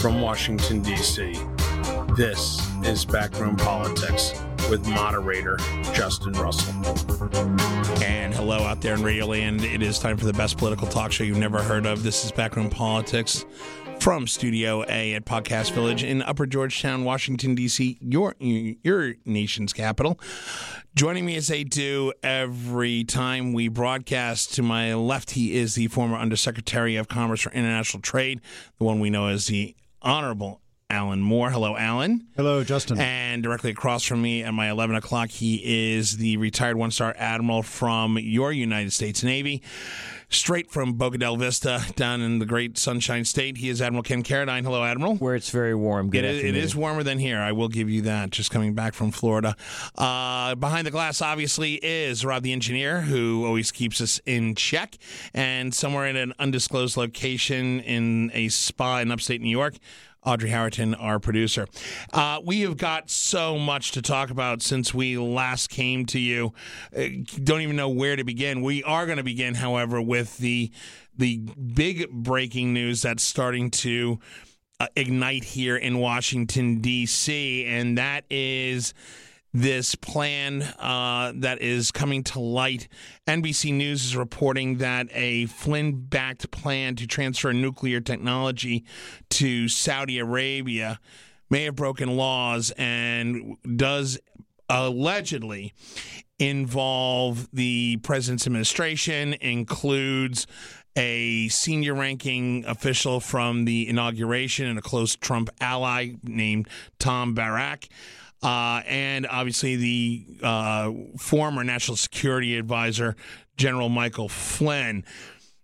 [0.00, 1.34] from Washington, D.C.
[2.16, 4.32] This is Backroom Politics
[4.70, 5.56] with moderator
[5.92, 6.72] Justin Russell.
[8.04, 9.64] And hello out there in Radio Land.
[9.64, 12.04] It is time for the best political talk show you've never heard of.
[12.04, 13.44] This is Backroom Politics
[13.98, 20.20] from Studio A at Podcast Village in Upper Georgetown, Washington, D.C., your, your nation's capital.
[20.94, 25.88] Joining me as they do every time we broadcast, to my left, he is the
[25.88, 28.40] former Undersecretary of Commerce for International Trade,
[28.78, 31.50] the one we know as the Honorable Alan Moore.
[31.50, 32.26] Hello, Alan.
[32.34, 32.98] Hello, Justin.
[32.98, 37.14] And directly across from me at my 11 o'clock, he is the retired one star
[37.18, 39.62] admiral from your United States Navy.
[40.30, 44.22] Straight from Boca del Vista down in the great Sunshine State, he is Admiral Ken
[44.22, 44.62] Carradine.
[44.62, 45.16] Hello, Admiral.
[45.16, 46.10] Where it's very warm.
[46.10, 47.38] Good it, is, it is warmer than here.
[47.38, 48.28] I will give you that.
[48.28, 49.56] Just coming back from Florida.
[49.96, 54.98] Uh, behind the glass, obviously, is Rob the engineer, who always keeps us in check.
[55.32, 59.76] And somewhere in an undisclosed location in a spa in upstate New York,
[60.28, 61.66] Audrey Harrington, our producer.
[62.12, 66.52] Uh, we have got so much to talk about since we last came to you.
[66.94, 67.04] Uh,
[67.42, 68.60] don't even know where to begin.
[68.60, 70.70] We are going to begin, however, with the
[71.16, 74.20] the big breaking news that's starting to
[74.78, 78.92] uh, ignite here in Washington D.C., and that is
[79.60, 82.88] this plan uh, that is coming to light.
[83.26, 88.84] NBC News is reporting that a Flynn backed plan to transfer nuclear technology
[89.30, 91.00] to Saudi Arabia
[91.50, 94.18] may have broken laws and does
[94.68, 95.72] allegedly
[96.38, 100.46] involve the president's administration, includes
[100.94, 107.88] a senior ranking official from the inauguration and a close Trump ally named Tom Barrack.
[108.42, 113.16] Uh, and obviously the uh, former National Security Advisor,
[113.56, 115.04] General Michael Flynn.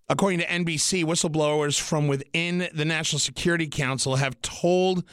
[0.09, 5.05] According to NBC, whistleblowers from within the National Security Council have told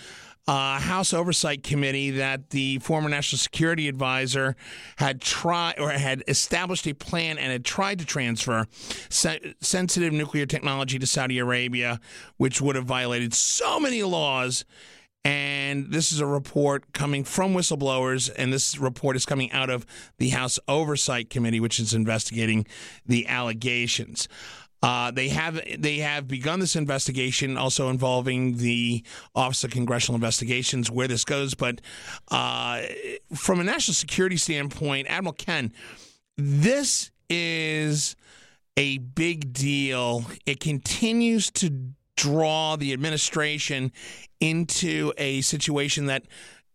[0.48, 4.56] uh, House Oversight Committee that the former National Security Advisor
[4.98, 8.66] had tried or had established a plan and had tried to transfer
[9.10, 12.00] se- sensitive nuclear technology to Saudi Arabia,
[12.38, 14.66] which would have violated so many laws
[15.24, 19.86] and this is a report coming from whistleblowers, and this report is coming out of
[20.18, 22.66] the House Oversight Committee, which is investigating
[23.06, 24.28] the allegations.
[24.84, 29.04] Uh, they have they have begun this investigation, also involving the
[29.36, 31.54] Office of Congressional Investigations, where this goes.
[31.54, 31.82] But
[32.30, 32.82] uh,
[33.36, 35.72] from a national security standpoint, Admiral Ken,
[36.36, 38.16] this is
[38.76, 40.26] a big deal.
[40.48, 43.92] It continues to draw the administration
[44.40, 46.24] into a situation that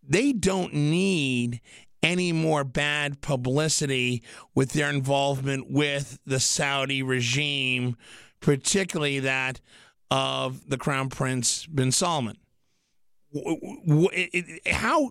[0.02, 1.60] they don't need
[2.02, 4.22] any more bad publicity
[4.54, 7.96] with their involvement with the Saudi regime,
[8.40, 9.60] particularly that
[10.10, 12.36] of the Crown Prince bin Salman.
[14.70, 15.10] How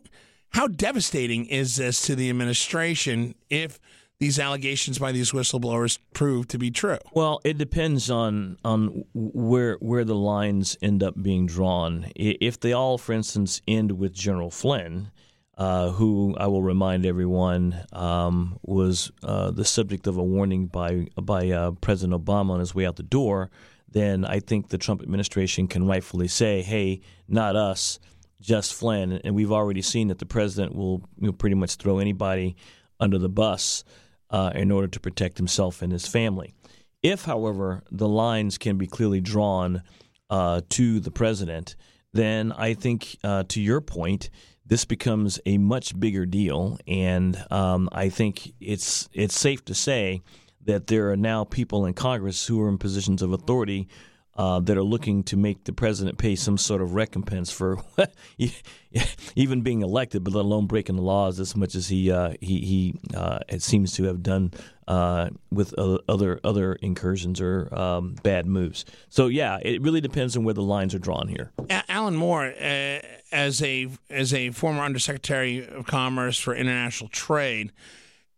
[0.49, 3.77] how devastating is this to the administration if
[4.19, 6.97] these allegations by these whistleblowers prove to be true?
[7.13, 12.07] Well, it depends on on where where the lines end up being drawn.
[12.15, 15.11] If they all, for instance, end with General Flynn,
[15.57, 21.07] uh, who I will remind everyone um, was uh, the subject of a warning by
[21.21, 23.51] by uh, President Obama on his way out the door,
[23.89, 27.99] then I think the Trump administration can rightfully say, "Hey, not us."
[28.41, 31.97] Just Flynn, and we've already seen that the president will you know, pretty much throw
[31.97, 32.55] anybody
[32.99, 33.83] under the bus
[34.29, 36.53] uh, in order to protect himself and his family.
[37.01, 39.83] If, however, the lines can be clearly drawn
[40.29, 41.75] uh, to the president,
[42.13, 44.29] then I think, uh, to your point,
[44.65, 50.23] this becomes a much bigger deal, and um, I think it's it's safe to say
[50.63, 53.87] that there are now people in Congress who are in positions of authority
[54.35, 57.79] uh, that are looking to make the president pay some sort of recompense for
[59.35, 62.59] even being elected, but let alone breaking the laws as much as he uh, he
[62.59, 64.51] he uh, seems to have done
[64.87, 68.83] uh, with other other incursions or um, bad moves.
[69.09, 71.51] So yeah, it really depends on where the lines are drawn here.
[71.87, 72.99] Alan Moore, uh,
[73.31, 77.71] as a as a former Undersecretary of Commerce for International Trade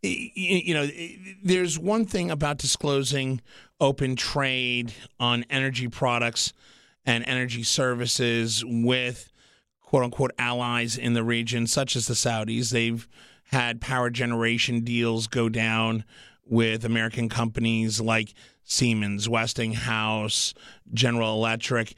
[0.07, 0.87] you know,
[1.43, 3.41] there's one thing about disclosing
[3.79, 6.53] open trade on energy products
[7.05, 9.31] and energy services with
[9.81, 12.71] quote unquote allies in the region, such as the Saudis.
[12.71, 13.07] They've
[13.45, 16.03] had power generation deals go down
[16.45, 18.33] with American companies like
[18.63, 20.53] Siemens, Westinghouse,
[20.93, 21.93] General Electric.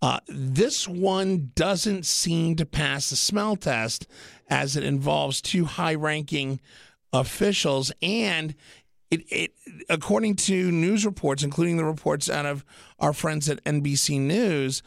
[0.00, 4.06] Uh, this one doesn't seem to pass the smell test
[4.48, 6.60] as it involves two high ranking
[7.14, 8.54] officials and
[9.10, 9.54] it, it,
[9.88, 12.64] according to news reports, including the reports out of
[12.98, 14.82] our friends at NBC News,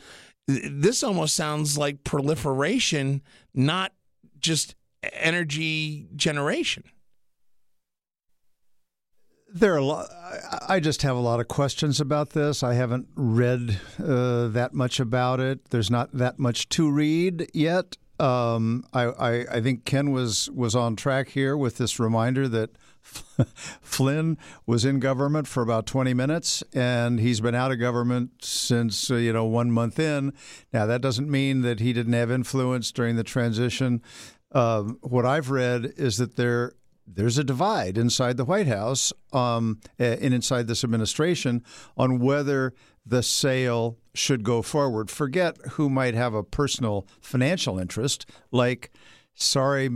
[0.47, 3.21] this almost sounds like proliferation,
[3.53, 3.93] not
[4.39, 4.75] just
[5.13, 6.83] energy generation.
[9.53, 10.09] There are a lot.
[10.67, 12.63] I just have a lot of questions about this.
[12.63, 15.69] I haven't read uh, that much about it.
[15.69, 17.97] There's not that much to read yet.
[18.19, 22.71] Um, I, I, I think Ken was was on track here with this reminder that
[23.81, 29.11] Flynn was in government for about 20 minutes, and he's been out of government since
[29.11, 30.33] uh, you know one month in.
[30.73, 34.01] Now that doesn't mean that he didn't have influence during the transition.
[34.51, 36.73] Uh, what I've read is that there
[37.05, 41.63] there's a divide inside the White House um, and inside this administration
[41.95, 42.73] on whether
[43.07, 45.09] the sale should go forward.
[45.09, 48.91] Forget who might have a personal financial interest, like,
[49.33, 49.89] sorry,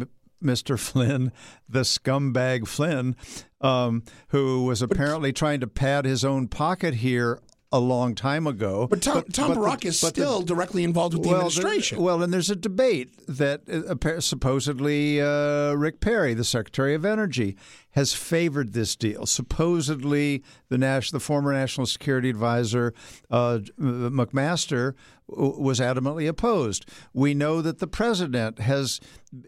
[0.43, 0.79] Mr.
[0.91, 1.31] Flynn,
[1.67, 3.15] the scumbag Flynn,
[3.59, 7.39] um, who was apparently trying to pad his own pocket here
[7.71, 8.87] a long time ago.
[8.87, 11.47] But Tom, but, Tom but Barrack the, is still the, directly involved with the well,
[11.47, 11.97] administration.
[11.97, 17.05] There, well, and there's a debate that uh, supposedly uh, Rick Perry, the Secretary of
[17.05, 17.55] Energy,
[17.91, 19.25] has favored this deal.
[19.25, 22.93] Supposedly, the national, the former National Security Advisor
[23.29, 24.95] uh, McMaster
[25.31, 26.85] was adamantly opposed.
[27.13, 28.99] We know that the president has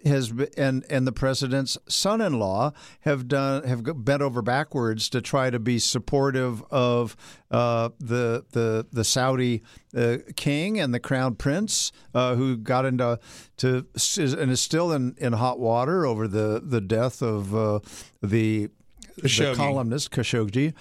[0.05, 2.71] has and and the president's son-in-law
[3.01, 7.17] have done have bent over backwards to try to be supportive of
[7.51, 9.61] uh, the the the Saudi
[9.95, 13.19] uh, king and the crown prince uh, who got into
[13.57, 13.85] to
[14.15, 17.79] and is still in, in hot water over the the death of uh,
[18.21, 18.69] the,
[19.17, 20.73] the columnist Khashoggi,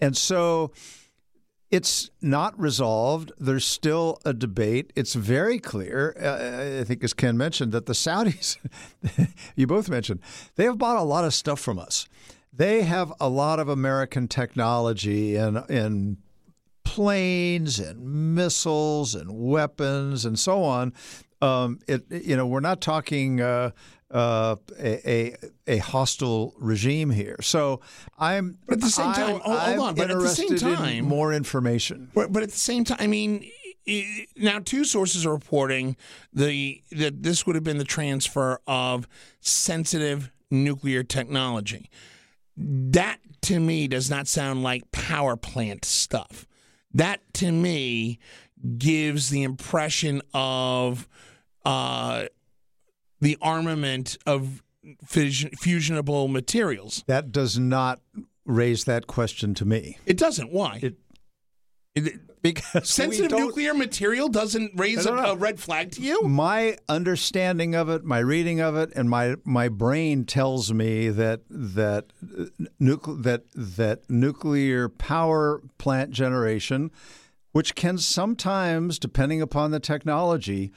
[0.00, 0.72] and so
[1.70, 3.32] it's not resolved.
[3.38, 4.92] There's still a debate.
[4.94, 8.56] It's very clear, uh, I think, as Ken mentioned, that the Saudis,
[9.56, 10.20] you both mentioned,
[10.54, 12.06] they have bought a lot of stuff from us.
[12.52, 16.18] They have a lot of American technology and in
[16.84, 20.94] planes and missiles and weapons and so on.
[21.42, 23.40] Um, it, you know, we're not talking.
[23.40, 23.72] Uh,
[24.10, 25.34] uh, a,
[25.66, 27.36] a hostile regime here.
[27.40, 27.80] So
[28.18, 28.58] I'm.
[28.66, 29.94] But at the same time, I'm, hold on.
[29.94, 32.10] But at the same time, more information.
[32.14, 33.50] But, but at the same time, I mean,
[34.36, 35.96] now two sources are reporting
[36.32, 39.06] the that this would have been the transfer of
[39.40, 41.90] sensitive nuclear technology.
[42.56, 46.46] That to me does not sound like power plant stuff.
[46.92, 48.18] That to me
[48.78, 51.06] gives the impression of
[51.64, 52.26] uh,
[53.20, 54.62] the armament of
[55.04, 57.04] fusionable materials.
[57.06, 58.00] That does not
[58.44, 59.98] raise that question to me.
[60.06, 60.52] It doesn't.
[60.52, 60.78] Why?
[60.82, 60.94] It,
[61.94, 66.22] it, because sensitive nuclear material doesn't raise a, a, red flag to you.
[66.22, 71.40] My understanding of it, my reading of it, and my my brain tells me that
[71.50, 72.12] that
[72.80, 76.90] nucle- that that nuclear power plant generation,
[77.52, 80.72] which can sometimes, depending upon the technology,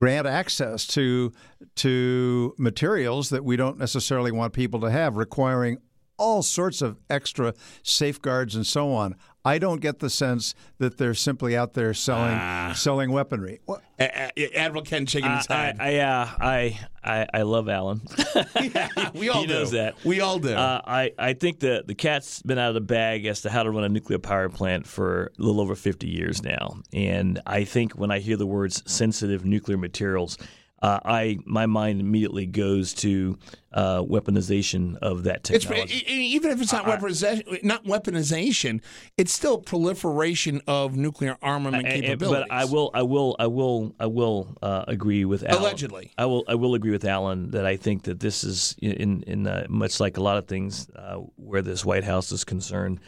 [0.00, 1.32] grant access to
[1.76, 5.78] to materials that we don't necessarily want people to have, requiring
[6.16, 9.16] all sorts of extra safeguards and so on.
[9.44, 13.60] I don't get the sense that they're simply out there selling uh, selling weaponry.
[13.98, 15.76] Admiral Ken shaking his head.
[15.80, 18.02] I, I, uh, I, I, I love Alan.
[18.60, 19.54] yeah, we all he do.
[19.54, 20.02] knows that.
[20.04, 20.52] We all do.
[20.54, 23.62] Uh, I, I think the the cat's been out of the bag as to how
[23.62, 26.80] to run a nuclear power plant for a little over 50 years now.
[26.92, 30.36] And I think when I hear the words sensitive nuclear materials,
[30.82, 33.38] uh, I my mind immediately goes to
[33.72, 35.98] uh, weaponization of that technology.
[35.98, 38.80] It's, even if it's not weaponization, not weaponization,
[39.18, 42.46] it's still proliferation of nuclear armament uh, capabilities.
[42.48, 45.60] But I will, I will, I will, I will uh, agree with Alan.
[45.60, 49.22] Allegedly, I will, I will agree with Alan that I think that this is in
[49.24, 53.00] in uh, much like a lot of things uh, where this White House is concerned.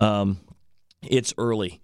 [0.00, 0.40] Um,
[1.02, 1.80] it's early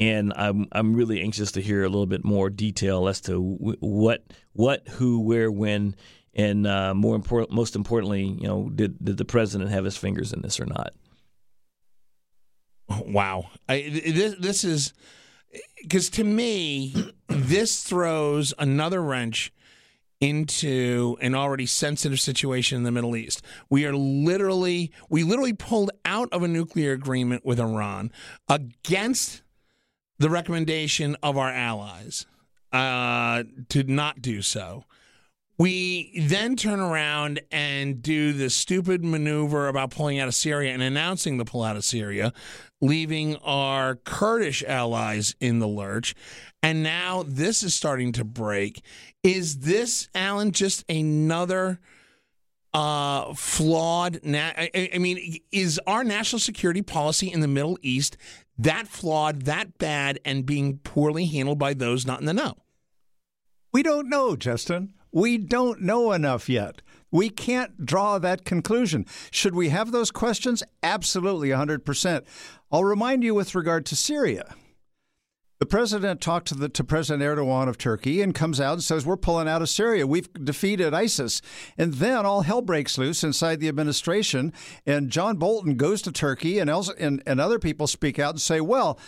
[0.00, 4.24] and I'm I'm really anxious to hear a little bit more detail as to what
[4.52, 5.94] what who where when
[6.34, 10.32] and uh, more important most importantly you know did did the president have his fingers
[10.32, 10.94] in this or not?
[12.88, 14.94] Wow, I, this this is
[15.82, 19.52] because to me this throws another wrench
[20.20, 23.42] into an already sensitive situation in the Middle East.
[23.70, 28.10] We are literally we literally pulled out of a nuclear agreement with Iran
[28.48, 29.42] against
[30.20, 32.26] the recommendation of our allies
[32.72, 34.84] uh, to not do so.
[35.58, 40.82] We then turn around and do the stupid maneuver about pulling out of Syria and
[40.82, 42.32] announcing the pull out of Syria,
[42.80, 46.14] leaving our Kurdish allies in the lurch.
[46.62, 48.82] And now this is starting to break.
[49.22, 51.78] Is this, Alan, just another
[52.72, 54.20] uh, flawed.
[54.22, 58.16] Na- I, I mean, is our national security policy in the Middle East
[58.64, 62.54] that flawed, that bad, and being poorly handled by those not in the know?
[63.72, 64.94] We don't know, Justin.
[65.12, 66.82] We don't know enough yet.
[67.10, 69.06] We can't draw that conclusion.
[69.30, 70.62] Should we have those questions?
[70.82, 72.24] Absolutely, 100%.
[72.70, 74.54] I'll remind you with regard to Syria.
[75.60, 79.04] The president talked to, the, to President Erdogan of Turkey and comes out and says,
[79.04, 80.06] We're pulling out of Syria.
[80.06, 81.42] We've defeated ISIS.
[81.76, 84.54] And then all hell breaks loose inside the administration.
[84.86, 88.40] And John Bolton goes to Turkey, and, else, and, and other people speak out and
[88.40, 88.98] say, Well,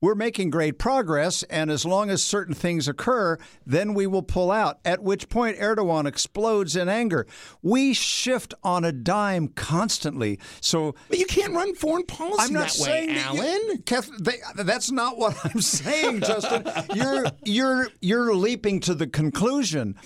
[0.00, 4.50] we're making great progress, and as long as certain things occur, then we will pull
[4.50, 4.78] out.
[4.84, 7.26] At which point, Erdogan explodes in anger.
[7.62, 10.38] We shift on a dime constantly.
[10.60, 13.40] So, but you can't run foreign policy I'm not that saying way, that Alan.
[13.42, 16.64] You, Kath, they, that's not what I'm saying, Justin.
[16.94, 19.96] you're you're you're leaping to the conclusion.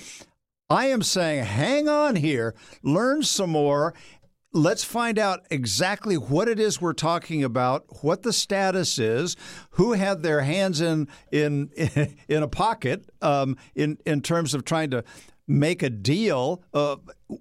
[0.71, 3.95] I am saying, hang on here, learn some more,
[4.55, 9.37] let's find out exactly what it is we're talking about, what the status is,
[9.71, 11.71] who had their hands in in
[12.29, 15.05] in a pocket um, in in terms of trying to
[15.47, 16.63] make a deal.
[16.73, 16.97] Uh,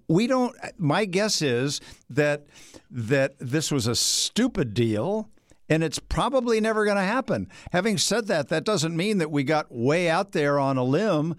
[0.10, 0.56] we don't.
[0.78, 1.80] My guess is
[2.10, 2.48] that
[2.90, 5.30] that this was a stupid deal.
[5.70, 7.50] And it's probably never going to happen.
[7.72, 11.36] Having said that, that doesn't mean that we got way out there on a limb.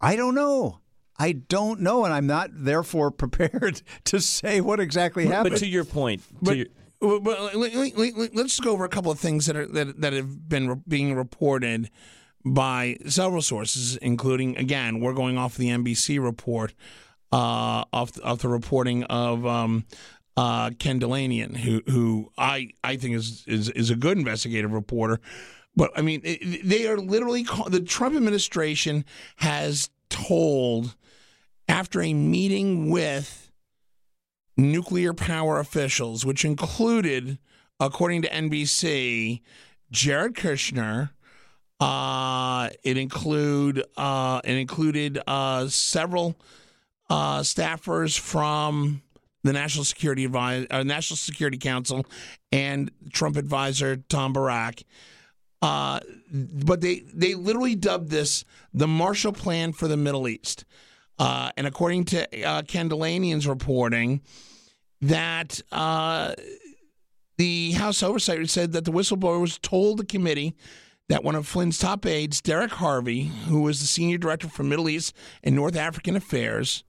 [0.00, 0.78] I don't know.
[1.18, 5.54] I don't know, and I'm not therefore prepared to say what exactly happened.
[5.54, 6.66] But to your point, to But, your,
[7.00, 10.00] well, but let- let- let- let's go over a couple of things that are that,
[10.00, 11.90] that have been re- being reported
[12.44, 16.74] by several sources, including again, we're going off the NBC report,
[17.32, 19.84] uh, off off the reporting of um,
[20.36, 25.20] uh, Ken Dilanian, who who I I think is is is a good investigative reporter.
[25.76, 29.04] But I mean, it, they are literally call, the Trump administration
[29.36, 30.94] has told
[31.68, 33.50] after a meeting with
[34.56, 37.38] nuclear power officials, which included,
[37.80, 39.40] according to NBC,
[39.90, 41.10] Jared Kushner.
[41.80, 46.36] Uh, it include uh, it included uh, several
[47.10, 49.02] uh, staffers from
[49.42, 52.06] the National Security Advi- uh, National Security Council
[52.52, 54.84] and Trump advisor Tom Barrack.
[55.62, 56.00] Uh,
[56.32, 60.64] but they they literally dubbed this the Marshall Plan for the Middle East.
[61.18, 64.22] Uh, and according to uh, Ken Dilanian's reporting,
[65.02, 66.34] that uh,
[67.38, 70.56] the House Oversight said that the whistleblower was told the committee
[71.08, 74.88] that one of Flynn's top aides, Derek Harvey, who was the senior director for Middle
[74.88, 75.14] East
[75.44, 76.82] and North African Affairs,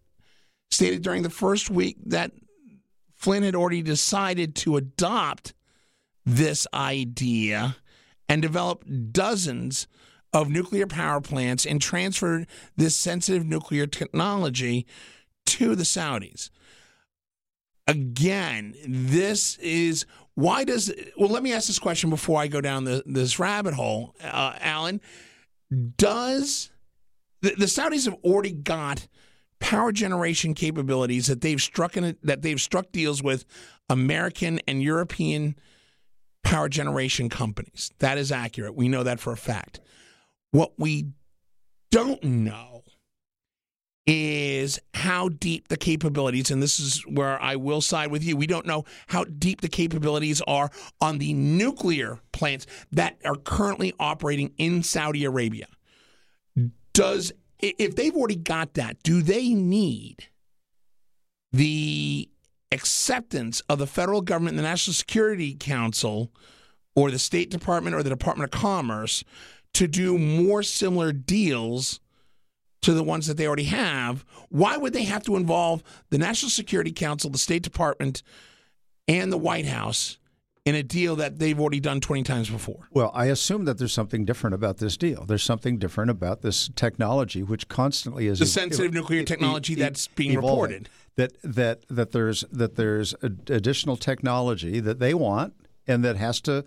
[0.71, 2.31] stated during the first week that
[3.15, 5.53] Flynn had already decided to adopt
[6.25, 7.75] this idea
[8.29, 9.87] and develop dozens
[10.33, 14.85] of nuclear power plants and transfer this sensitive nuclear technology
[15.45, 16.49] to the Saudis.
[17.87, 21.29] Again, this is why does well?
[21.29, 24.99] Let me ask this question before I go down the, this rabbit hole, uh, Alan.
[25.97, 26.71] Does
[27.41, 29.07] the, the Saudis have already got
[29.59, 33.45] power generation capabilities that they've struck in that they've struck deals with
[33.89, 35.55] American and European
[36.43, 37.91] power generation companies.
[38.00, 38.75] That is accurate.
[38.75, 39.79] We know that for a fact.
[40.51, 41.07] What we
[41.91, 42.83] don't know
[44.05, 48.35] is how deep the capabilities, and this is where I will side with you.
[48.35, 50.69] We don't know how deep the capabilities are
[51.00, 55.67] on the nuclear plants that are currently operating in Saudi Arabia.
[56.93, 60.27] Does if they've already got that, do they need
[61.53, 62.29] the
[62.73, 66.31] acceptance of the federal government, and the National Security Council,
[66.95, 69.23] or the State Department or the Department of Commerce
[69.73, 71.99] to do more similar deals
[72.81, 74.25] to the ones that they already have?
[74.49, 78.21] Why would they have to involve the National Security Council, the State Department,
[79.07, 80.17] and the White House
[80.65, 82.87] in a deal that they've already done 20 times before?
[82.91, 85.25] Well, I assume that there's something different about this deal.
[85.25, 90.07] There's something different about this technology, which constantly is The sensitive nuclear technology e- that's
[90.07, 90.49] being evolving.
[90.61, 90.89] reported.
[91.15, 95.53] That that that there's that there's additional technology that they want
[95.86, 96.65] and that has to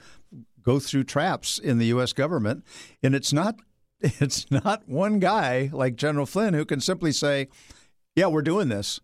[0.62, 2.12] go through traps in the U.S.
[2.12, 2.64] government,
[3.02, 3.56] and it's not
[4.00, 7.48] it's not one guy like General Flynn who can simply say,
[8.14, 9.00] "Yeah, we're doing this."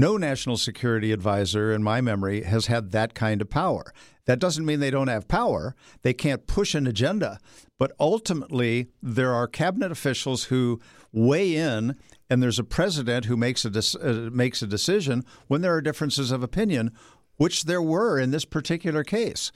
[0.00, 3.92] No national security advisor, in my memory, has had that kind of power.
[4.26, 5.74] That doesn't mean they don't have power.
[6.02, 7.40] They can't push an agenda.
[7.80, 10.78] But ultimately, there are cabinet officials who
[11.12, 11.96] weigh in,
[12.30, 13.96] and there's a president who makes a, dec-
[14.28, 16.92] uh, makes a decision when there are differences of opinion,
[17.36, 19.50] which there were in this particular case.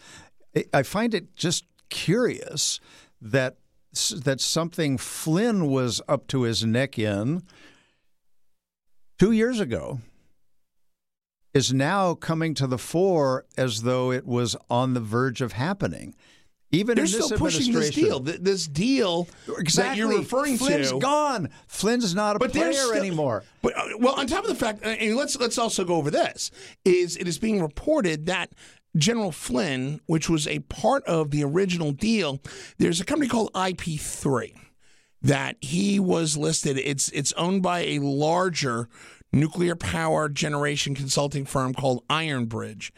[0.57, 2.81] I- I find it just curious
[3.21, 3.57] that
[4.25, 7.43] that something Flynn was up to his neck in
[9.19, 10.01] two years ago
[11.53, 16.15] is now coming to the fore as though it was on the verge of happening.
[16.75, 18.19] Even They're in this still pushing this deal.
[18.21, 19.91] This deal Exactly.
[19.91, 20.99] that you're referring Flynn's to.
[20.99, 21.51] Flynn's gone.
[21.69, 23.45] Flynn's not a But player still, anymore.
[23.61, 26.11] But uh, well, on top of the fact, uh, and let's let's also go over
[26.11, 26.51] this:
[26.85, 28.53] is it is being reported that
[28.97, 32.41] General Flynn, which was a part of the original deal,
[32.79, 34.55] there's a company called IP3
[35.21, 36.79] that he was listed.
[36.79, 38.89] It's it's owned by a larger
[39.31, 42.91] nuclear power generation consulting firm called Ironbridge.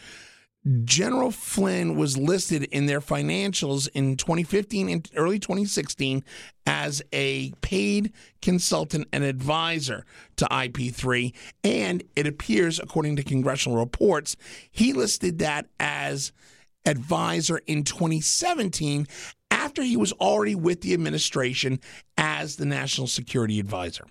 [0.84, 6.24] General Flynn was listed in their financials in 2015 and early 2016
[6.66, 10.06] as a paid consultant and advisor
[10.36, 11.34] to IP3.
[11.62, 14.36] And it appears, according to congressional reports,
[14.70, 16.32] he listed that as
[16.86, 19.06] advisor in 2017
[19.50, 21.78] after he was already with the administration
[22.16, 24.06] as the national security advisor.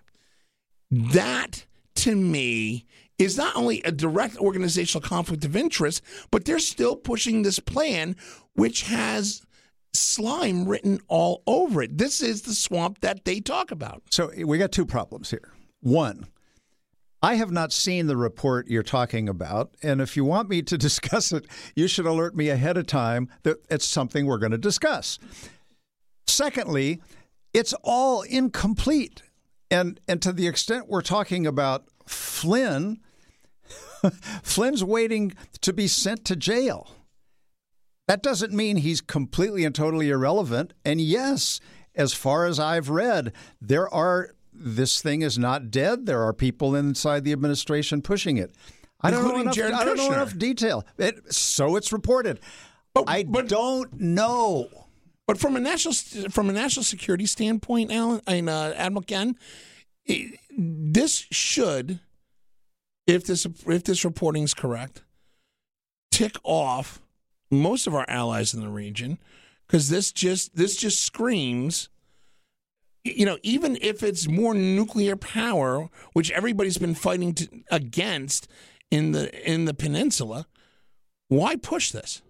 [0.92, 2.86] That, to me,
[3.20, 6.02] is not only a direct organizational conflict of interest,
[6.32, 8.16] but they're still pushing this plan,
[8.56, 9.42] which has
[9.94, 11.98] slime written all over it.
[11.98, 14.04] This is the swamp that they talk about.
[14.10, 15.52] So we got two problems here.
[15.82, 16.28] One,
[17.22, 20.78] I have not seen the report you're talking about, and if you want me to
[20.90, 24.58] discuss it, you should alert me ahead of time that it's something we're going to
[24.58, 25.20] discuss.
[26.28, 27.02] Secondly,
[27.54, 29.24] it's all incomplete.
[29.72, 33.00] And and to the extent we're talking about Flynn,
[34.44, 36.90] Flynn's waiting to be sent to jail.
[38.08, 40.74] That doesn't mean he's completely and totally irrelevant.
[40.84, 41.60] And yes,
[41.96, 43.32] as far as I've read,
[43.62, 46.06] there are this thing is not dead.
[46.06, 48.54] There are people inside the administration pushing it.
[49.02, 50.86] I don't know enough, Jared I don't know enough detail.
[50.98, 52.40] It, so it's reported.
[52.94, 54.68] But- I but- don't know.
[55.26, 55.94] But from a national
[56.32, 59.38] from a national security standpoint, Alan and uh, Admiral Ken,
[60.06, 62.00] it- this should,
[63.08, 65.04] if this if this reporting is correct,
[66.12, 67.02] tick off
[67.52, 69.20] most of our allies in the region
[69.68, 71.90] because this just this just screams.
[73.04, 78.48] You know, even if it's more nuclear power, which everybody's been fighting to, against
[78.92, 80.48] in the in the peninsula,
[81.28, 82.22] why push this?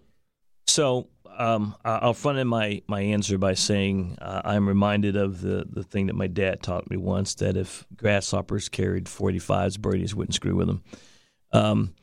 [0.68, 5.66] So um, I'll front end my, my answer by saying uh, I'm reminded of the,
[5.70, 10.36] the thing that my dad taught me once that if grasshoppers carried 45s, birdies wouldn't
[10.36, 10.84] screw with them.
[11.52, 11.94] Um,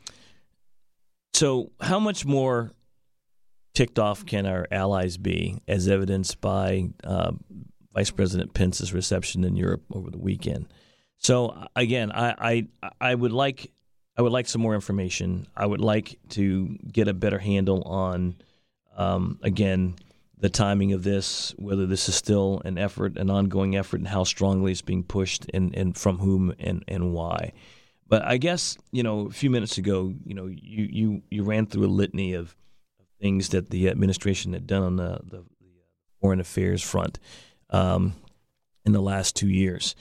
[1.32, 2.72] so, how much more
[3.74, 7.32] ticked off can our allies be, as evidenced by uh,
[7.94, 10.66] Vice President Pence's reception in Europe over the weekend?
[11.18, 13.70] So, again, I, I I would like
[14.16, 15.46] I would like some more information.
[15.56, 18.36] I would like to get a better handle on,
[19.00, 19.96] um, again,
[20.38, 24.24] the timing of this, whether this is still an effort, an ongoing effort, and how
[24.24, 27.52] strongly it's being pushed, and, and from whom and, and why.
[28.06, 31.66] But I guess you know, a few minutes ago, you know, you you, you ran
[31.66, 32.56] through a litany of,
[33.20, 35.72] things that the administration had done on the, the, the
[36.20, 37.18] foreign affairs front
[37.70, 38.14] um,
[38.84, 39.94] in the last two years.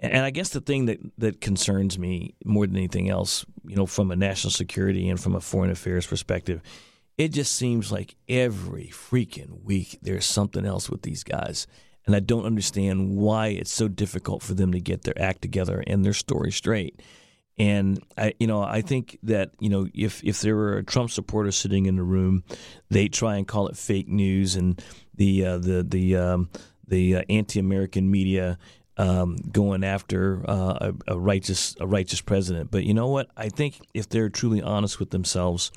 [0.00, 3.86] And I guess the thing that, that concerns me more than anything else, you know,
[3.86, 6.60] from a national security and from a foreign affairs perspective,
[7.18, 11.66] it just seems like every freaking week there's something else with these guys.
[12.06, 15.84] And I don't understand why it's so difficult for them to get their act together
[15.86, 17.00] and their story straight.
[17.58, 21.10] And I, you know, I think that you know, if if there were a Trump
[21.10, 22.44] supporter sitting in the room,
[22.90, 24.82] they try and call it fake news, and
[25.14, 26.48] the uh, the the um,
[26.88, 28.58] the uh, anti-American media
[28.96, 32.70] um, going after uh, a, a righteous a righteous president.
[32.70, 33.28] But you know what?
[33.36, 35.70] I think if they're truly honest with themselves,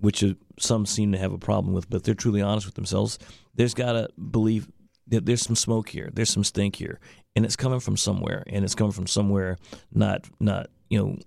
[0.00, 0.24] which
[0.58, 3.18] some seem to have a problem with, but they're truly honest with themselves,
[3.54, 4.68] there's got to believe
[5.08, 7.00] that there's some smoke here, there's some stink here,
[7.34, 9.58] and it's coming from somewhere, and it's coming from somewhere
[9.92, 11.18] not not you know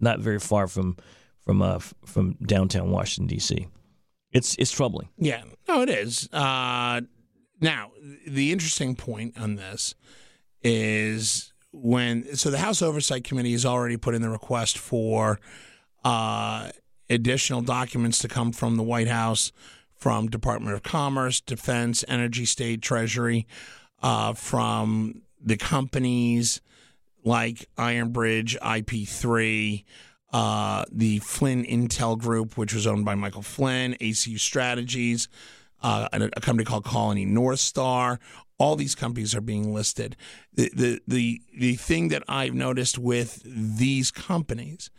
[0.00, 0.96] not very far from
[1.40, 3.68] from uh, from downtown Washington D.C.
[4.32, 5.08] It's it's troubling.
[5.18, 6.28] Yeah, no, it is.
[6.32, 7.02] Uh,
[7.60, 7.92] now,
[8.26, 9.94] the interesting point on this
[10.62, 15.40] is when so the House Oversight Committee has already put in the request for
[16.04, 16.70] uh,
[17.08, 19.52] additional documents to come from the White House,
[19.94, 23.46] from Department of Commerce, Defense, Energy, State, Treasury,
[24.02, 26.60] uh, from the companies
[27.24, 29.84] like Ironbridge, IP3,
[30.32, 35.28] uh, the Flynn Intel Group, which was owned by Michael Flynn, ACU Strategies,
[35.82, 38.18] uh, a, a company called Colony North Star.
[38.58, 40.16] All these companies are being listed.
[40.54, 44.90] The, the the the thing that I've noticed with these companies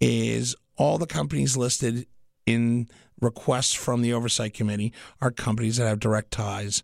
[0.00, 2.06] is all the companies listed
[2.46, 2.88] in
[3.20, 6.82] requests from the oversight committee are companies that have direct ties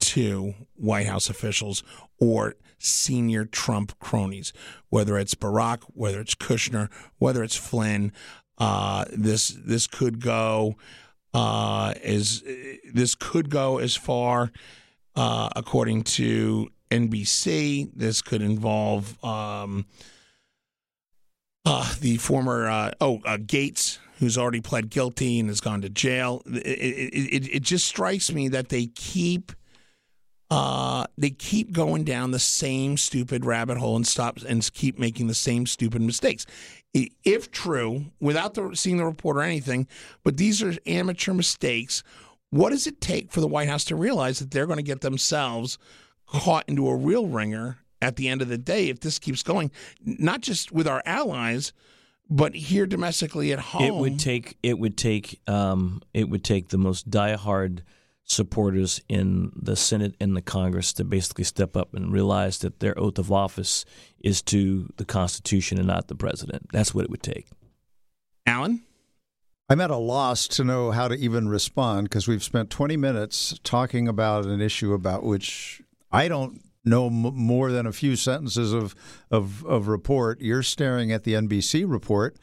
[0.00, 1.82] to White House officials
[2.18, 4.52] or senior Trump cronies,
[4.88, 8.12] whether it's Barrack, whether it's Kushner, whether it's Flynn.
[8.58, 10.76] Uh, this this could go
[11.34, 12.42] uh, as
[12.92, 14.52] this could go as far,
[15.16, 17.90] uh, according to NBC.
[17.94, 19.86] This could involve um,
[21.64, 25.88] uh, the former uh, oh uh, Gates, who's already pled guilty and has gone to
[25.88, 26.42] jail.
[26.46, 29.52] It, it, it, it just strikes me that they keep
[30.50, 35.26] uh, they keep going down the same stupid rabbit hole and stop and keep making
[35.26, 36.44] the same stupid mistakes.
[36.92, 39.88] If true, without the, seeing the report or anything,
[40.22, 42.02] but these are amateur mistakes.
[42.50, 45.00] What does it take for the White House to realize that they're going to get
[45.00, 45.78] themselves
[46.26, 49.70] caught into a real wringer at the end of the day if this keeps going?
[50.04, 51.72] Not just with our allies,
[52.28, 53.82] but here domestically at home.
[53.82, 57.80] It would take it would take um, it would take the most diehard
[58.24, 62.98] supporters in the Senate and the Congress to basically step up and realize that their
[62.98, 63.84] oath of office
[64.20, 66.66] is to the Constitution and not the president.
[66.72, 67.48] That's what it would take.
[68.46, 68.82] Alan?
[69.68, 73.58] I'm at a loss to know how to even respond because we've spent 20 minutes
[73.64, 78.72] talking about an issue about which I don't know m- more than a few sentences
[78.72, 78.94] of,
[79.30, 80.40] of, of report.
[80.40, 82.36] You're staring at the NBC report.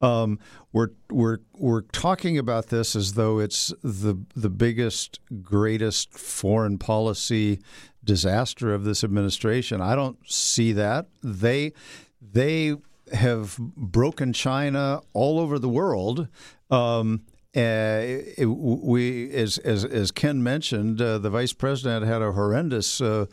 [0.00, 0.38] Um,
[0.72, 7.60] we're we're we're talking about this as though it's the the biggest, greatest foreign policy
[8.02, 9.80] disaster of this administration.
[9.80, 11.06] I don't see that.
[11.22, 11.72] They
[12.20, 12.76] they
[13.12, 16.28] have broken China all over the world.
[16.70, 17.22] Um,
[17.56, 18.02] uh,
[18.44, 23.26] we, as, as, as Ken mentioned, uh, the vice president had a horrendous uh,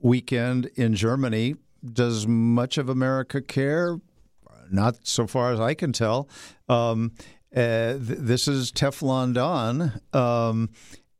[0.00, 1.56] weekend in Germany.
[1.84, 4.00] Does much of America care?
[4.70, 6.28] Not so far as I can tell.
[6.68, 7.12] Um,
[7.54, 10.70] uh, th- this is Teflon Don, um,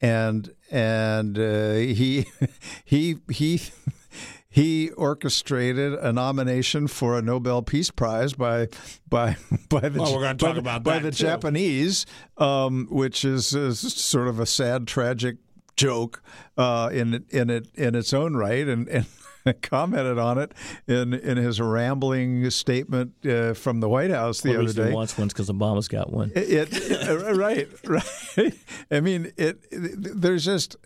[0.01, 2.27] and and uh, he
[2.85, 3.63] he he
[4.51, 8.69] he orchestrated a nomination for a Nobel Peace Prize by
[9.09, 9.37] by
[9.69, 11.25] by the well, we're going to talk by, about by the too.
[11.25, 15.37] Japanese, um, which is, is, sort of a sad, tragic
[15.79, 16.23] joke
[16.57, 18.89] uh, in in it in its own right, and.
[18.89, 19.07] and
[19.63, 20.53] commented on it
[20.87, 24.93] in in his rambling statement uh, from the White House the well, other day.
[24.93, 26.33] wants one because Obama's got one.
[26.35, 28.55] It, it, right, right.
[28.91, 30.21] I mean, it, it.
[30.21, 30.77] There's just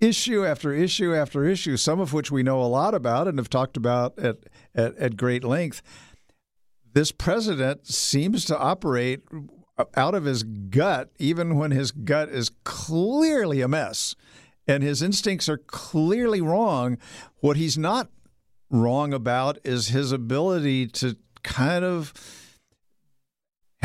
[0.00, 3.48] issue after issue after issue, some of which we know a lot about and have
[3.48, 4.38] talked about at,
[4.74, 5.82] at, at great length.
[6.92, 9.22] This president seems to operate
[9.96, 14.14] out of his gut, even when his gut is clearly a mess
[14.66, 16.98] and his instincts are clearly wrong.
[17.40, 18.08] What he's not
[18.70, 22.12] wrong about is his ability to kind of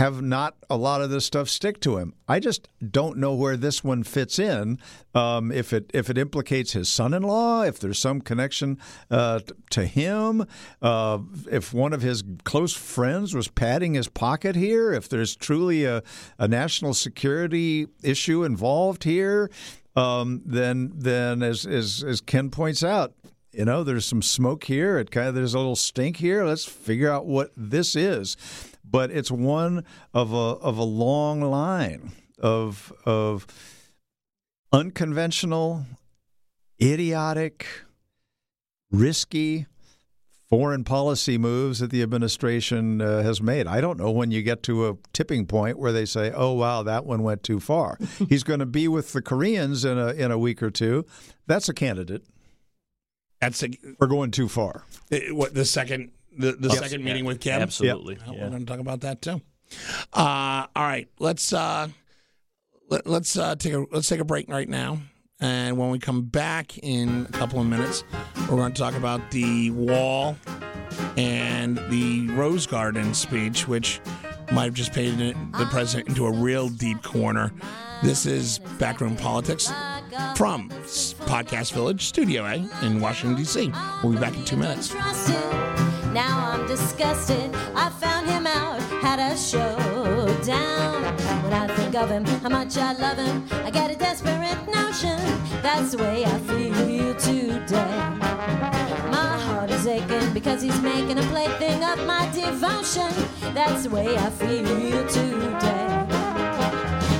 [0.02, 2.16] have not a lot of this stuff stick to him.
[2.28, 4.80] I just don't know where this one fits in.
[5.14, 8.80] Um, if it if it implicates his son-in-law, if there's some connection
[9.12, 10.48] uh, to him,
[10.82, 11.20] uh,
[11.52, 16.02] if one of his close friends was padding his pocket here, if there's truly a,
[16.40, 19.52] a national security issue involved here,
[19.96, 23.14] um, then then as, as as Ken points out,
[23.52, 24.98] you know, there's some smoke here.
[24.98, 26.44] It kind of there's a little stink here.
[26.44, 28.36] Let's figure out what this is
[28.92, 33.48] but it's one of a of a long line of of
[34.72, 35.86] unconventional,
[36.82, 37.66] idiotic,
[38.92, 39.68] risky
[40.50, 43.68] foreign policy moves that the administration uh, has made.
[43.68, 46.84] I don't know when you get to a tipping point where they say, "Oh wow,
[46.84, 47.98] that one went too far."
[48.30, 51.06] He's going to be with the Koreans in a in a week or two.
[51.48, 52.24] That's a candidate.
[53.40, 54.84] That's a, we're going too far.
[55.30, 57.62] What the second the, the second meeting with Kim?
[57.62, 58.16] Absolutely.
[58.16, 58.26] Yep.
[58.28, 58.44] Yeah.
[58.44, 59.42] We're going to talk about that too.
[60.14, 61.88] Uh, all right, let's uh,
[62.90, 65.00] let, us uh, take a let's take a break right now,
[65.40, 68.04] and when we come back in a couple of minutes,
[68.42, 70.36] we're going to talk about the wall
[71.16, 74.02] and the Rose Garden speech, which
[74.52, 77.54] might have just painted the president into a real deep corner.
[78.04, 79.68] This is Backroom Politics
[80.36, 83.72] from Podcast Village, Studio A in Washington, D.C.
[84.04, 84.94] We'll be back in two minutes.
[86.14, 87.56] Now I'm disgusted.
[87.74, 91.04] I found him out, had a showdown.
[91.44, 95.18] When I think of him, how much I love him, I get a desperate notion.
[95.62, 97.98] That's the way I feel today.
[99.10, 103.12] My heart is aching because he's making a plaything of my devotion.
[103.54, 106.08] That's the way I feel today.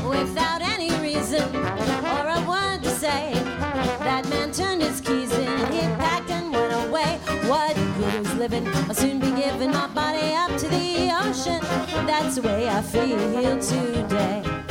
[0.06, 3.32] Without any reason or a word to say,
[4.00, 5.21] that man turned his keys
[8.20, 8.68] Living?
[8.68, 11.62] I'll soon be giving my body up to the ocean.
[12.06, 14.71] That's the way I feel today.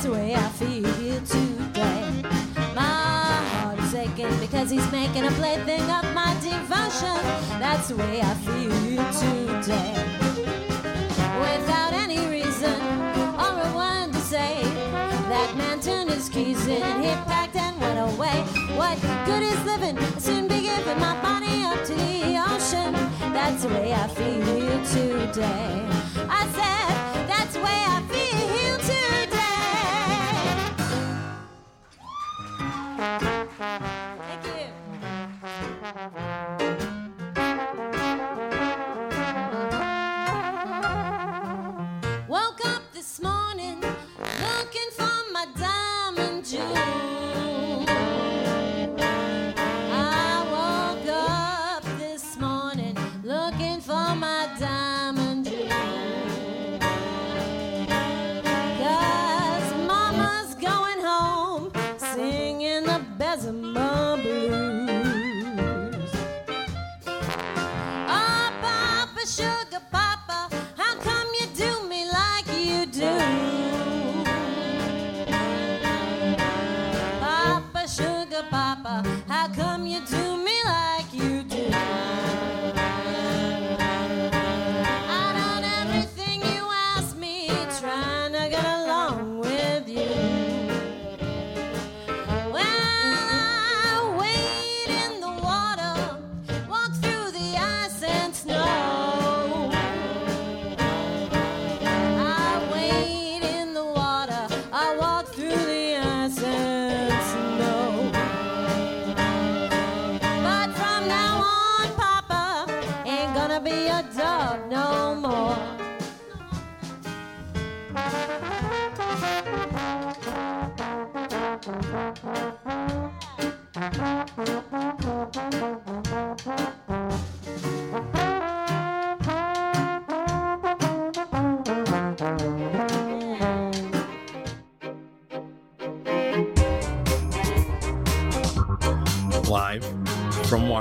[0.00, 2.22] That's the way I feel today.
[2.74, 7.20] My heart is aching because he's making a plaything of my devotion.
[7.60, 8.70] That's the way I feel
[9.20, 9.92] today.
[11.44, 12.80] Without any reason
[13.36, 14.62] or a word to say,
[15.28, 18.40] that man turned his keys in, he packed and went away.
[18.78, 19.98] What good is living?
[19.98, 22.94] I'll soon be giving my body up to the ocean.
[23.34, 25.86] That's the way I feel today.
[26.26, 28.29] I said, that's the way I feel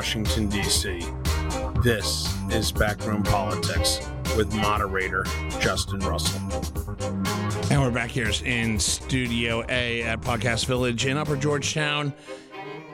[0.09, 1.05] Washington, D.C.,
[1.83, 3.99] this is Backroom Politics
[4.35, 5.23] with moderator
[5.59, 6.41] Justin Russell.
[7.69, 12.11] And we're back here in Studio A at Podcast Village in Upper Georgetown,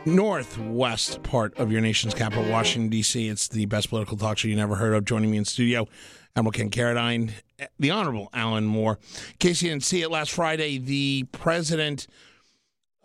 [0.06, 3.30] northwest part of your nation's capital, Washington, D.C.
[3.30, 5.06] It's the best political talk show you never heard of.
[5.06, 5.88] Joining me in studio,
[6.36, 7.32] Admiral Ken Carradine,
[7.80, 8.99] the Honorable Alan Moore.
[9.30, 12.08] In case you didn't see it last Friday, the president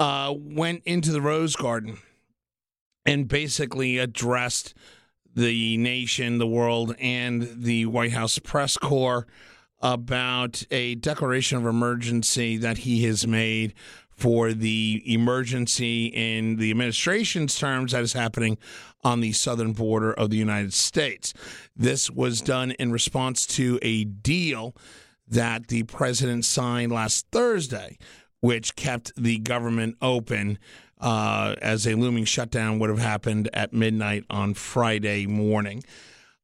[0.01, 1.97] uh, went into the Rose Garden
[3.11, 4.73] and basically addressed
[5.35, 9.27] the nation, the world, and the White House press corps
[9.83, 13.75] about a declaration of emergency that he has made
[14.11, 18.57] for the emergency in the administration's terms that is happening
[19.03, 21.35] on the southern border of the United States.
[21.75, 24.77] This was done in response to a deal
[25.27, 27.99] that the president signed last Thursday,
[28.39, 30.59] which kept the government open
[31.01, 35.83] uh, as a looming shutdown would have happened at midnight on Friday morning.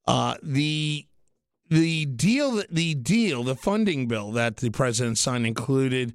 [0.07, 1.07] Uh, the
[1.69, 6.14] the deal the deal the funding bill that the president signed included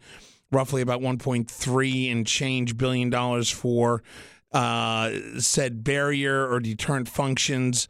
[0.52, 4.02] roughly about 1.3 and change billion dollars for
[4.54, 7.88] uh, said barrier or deterrent functions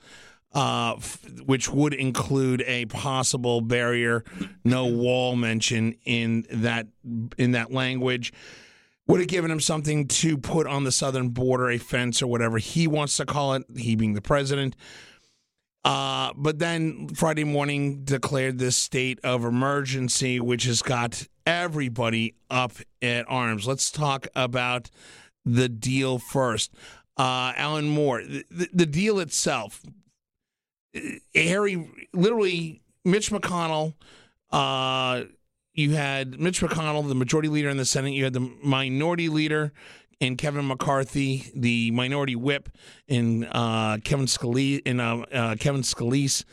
[0.54, 4.24] uh, f- which would include a possible barrier
[4.64, 6.88] no wall mention in that
[7.38, 8.34] in that language
[9.12, 12.58] would have given him something to put on the southern border a fence or whatever
[12.58, 14.76] he wants to call it he being the president
[15.84, 22.74] uh, but then Friday morning declared this state of emergency, which has got everybody up
[23.02, 23.68] at arms.
[23.68, 24.92] Let's talk about
[25.44, 26.74] the deal first.
[27.18, 29.82] Uh, Alan Moore, the, the deal itself,
[31.34, 33.96] Harry, literally, Mitch McConnell,
[34.52, 35.24] uh,
[35.82, 39.74] you had Mitch McConnell, the majority leader in the Senate, you had the minority leader
[40.20, 42.70] in Kevin McCarthy, the minority whip
[43.08, 46.46] in uh, Kevin Scalise, in uh, uh, Kevin Scalise,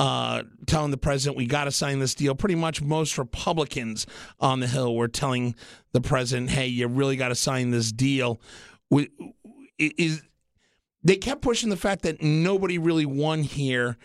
[0.00, 2.34] uh, telling the president we got to sign this deal.
[2.34, 4.06] Pretty much most Republicans
[4.40, 5.54] on the Hill were telling
[5.92, 8.40] the president, "Hey, you really got to sign this deal."
[8.90, 9.10] We,
[9.78, 10.22] is
[11.04, 13.96] they kept pushing the fact that nobody really won here,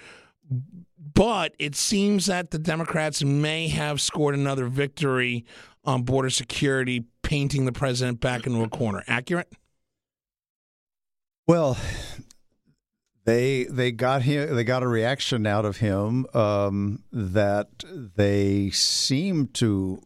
[0.99, 5.45] but it seems that the Democrats may have scored another victory
[5.85, 9.03] on border security, painting the president back into a corner.
[9.07, 9.51] Accurate?
[11.47, 11.77] Well,
[13.25, 14.55] they they got him.
[14.55, 17.69] They got a reaction out of him um, that
[18.15, 20.01] they seem to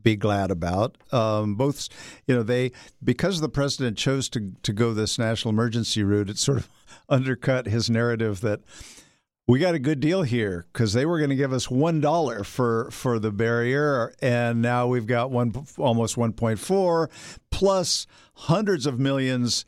[0.00, 0.98] be glad about.
[1.10, 1.88] Um, both,
[2.26, 6.38] you know, they because the president chose to to go this national emergency route, it
[6.38, 6.68] sort of
[7.08, 8.60] undercut his narrative that
[9.46, 12.44] we got a good deal here because they were going to give us one dollar
[12.44, 17.10] for for the barrier, and now we've got one almost one point four
[17.50, 19.64] plus hundreds of millions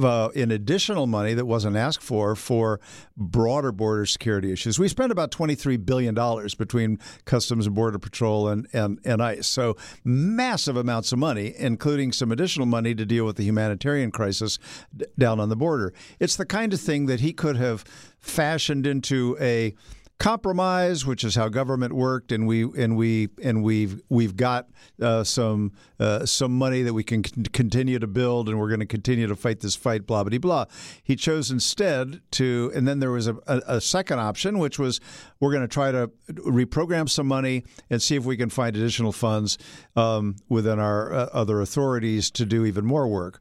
[0.00, 2.80] uh, in additional money that wasn't asked for for
[3.16, 4.78] broader border security issues.
[4.78, 6.14] We spent about $23 billion
[6.58, 9.46] between Customs and Border Patrol and, and, and ICE.
[9.46, 14.58] So massive amounts of money, including some additional money to deal with the humanitarian crisis
[14.96, 15.92] d- down on the border.
[16.20, 17.84] It's the kind of thing that he could have
[18.20, 19.74] fashioned into a
[20.18, 24.68] compromise, which is how government worked, and we and we and we've we've got
[25.00, 28.86] uh, some uh, some money that we can continue to build, and we're going to
[28.86, 30.06] continue to fight this fight.
[30.06, 30.64] Blah blah blah.
[31.02, 35.00] He chose instead to, and then there was a, a, a second option, which was
[35.40, 39.12] we're going to try to reprogram some money and see if we can find additional
[39.12, 39.56] funds
[39.94, 43.40] um, within our uh, other authorities to do even more work.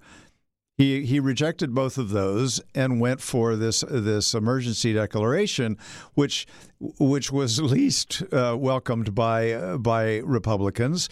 [0.78, 5.78] He he rejected both of those and went for this this emergency declaration,
[6.14, 6.46] which
[6.80, 11.10] which was least uh, welcomed by uh, by Republicans.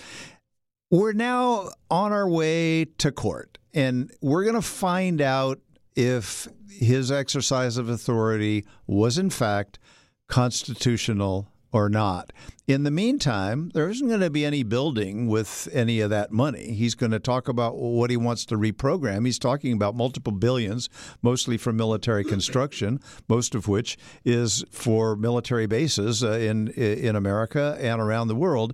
[0.92, 5.60] We're now on our way to court, and we're going to find out
[5.96, 9.80] if his exercise of authority was in fact
[10.28, 12.32] constitutional or not.
[12.68, 16.72] In the meantime, there isn't going to be any building with any of that money.
[16.72, 19.26] He's going to talk about what he wants to reprogram.
[19.26, 20.88] He's talking about multiple billions,
[21.22, 27.78] mostly for military construction, most of which is for military bases uh, in in America
[27.82, 28.74] and around the world.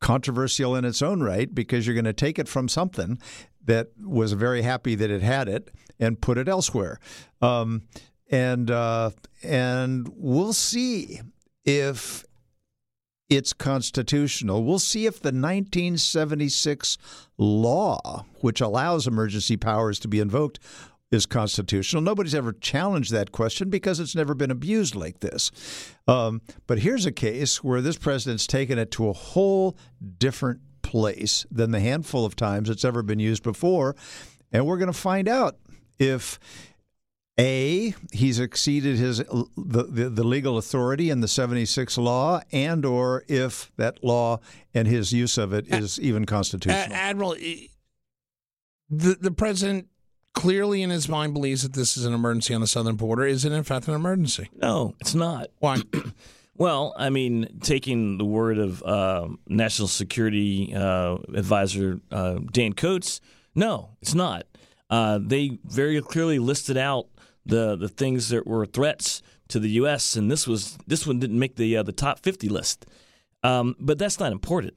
[0.00, 3.18] Controversial in its own right because you're going to take it from something
[3.66, 6.98] that was very happy that it had it and put it elsewhere.
[7.42, 7.82] Um,
[8.30, 9.10] and uh,
[9.42, 11.20] and we'll see
[11.66, 12.24] if
[13.30, 14.64] it's constitutional.
[14.64, 16.98] We'll see if the 1976
[17.38, 20.58] law, which allows emergency powers to be invoked,
[21.10, 22.02] is constitutional.
[22.02, 25.50] Nobody's ever challenged that question because it's never been abused like this.
[26.06, 29.76] Um, but here's a case where this president's taken it to a whole
[30.18, 33.96] different place than the handful of times it's ever been used before.
[34.52, 35.56] And we're going to find out
[35.98, 36.38] if
[37.38, 43.24] a, he's exceeded his the, the, the, legal authority in the 76 law, and or
[43.28, 44.40] if that law
[44.74, 46.92] and his use of it is even constitutional.
[46.92, 47.36] Admiral,
[48.90, 49.86] the, the president
[50.34, 53.24] clearly in his mind believes that this is an emergency on the southern border.
[53.24, 54.48] Is it in fact an emergency?
[54.54, 55.48] No, it's not.
[55.58, 55.78] Why?
[56.56, 63.20] well, I mean, taking the word of uh, National Security uh, Advisor uh, Dan Coats,
[63.54, 64.46] no, it's not.
[64.88, 67.06] Uh, they very clearly listed out
[67.50, 70.16] the the things that were threats to the U.S.
[70.16, 72.86] and this was this one didn't make the uh, the top 50 list.
[73.42, 74.74] Um, but that's not important.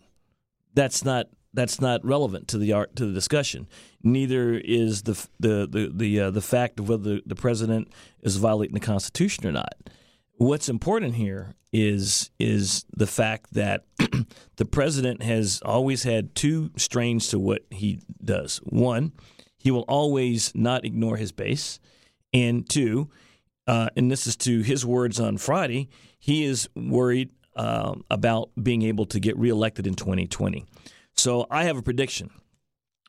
[0.74, 3.68] That's not that's not relevant to the art to the discussion.
[4.04, 8.74] Neither is the the the the, uh, the fact of whether the president is violating
[8.74, 9.74] the Constitution or not.
[10.38, 13.86] What's important here is is the fact that
[14.58, 18.58] the president has always had two strains to what he does.
[18.64, 19.14] One,
[19.58, 21.80] he will always not ignore his base.
[22.34, 23.10] And two,
[23.68, 28.82] uh, and this is to his words on Friday, he is worried uh, about being
[28.82, 30.66] able to get reelected in 2020.
[31.16, 32.32] So I have a prediction.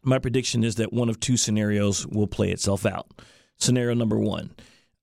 [0.02, 3.08] My prediction is that one of two scenarios will play itself out.
[3.56, 4.54] Scenario number one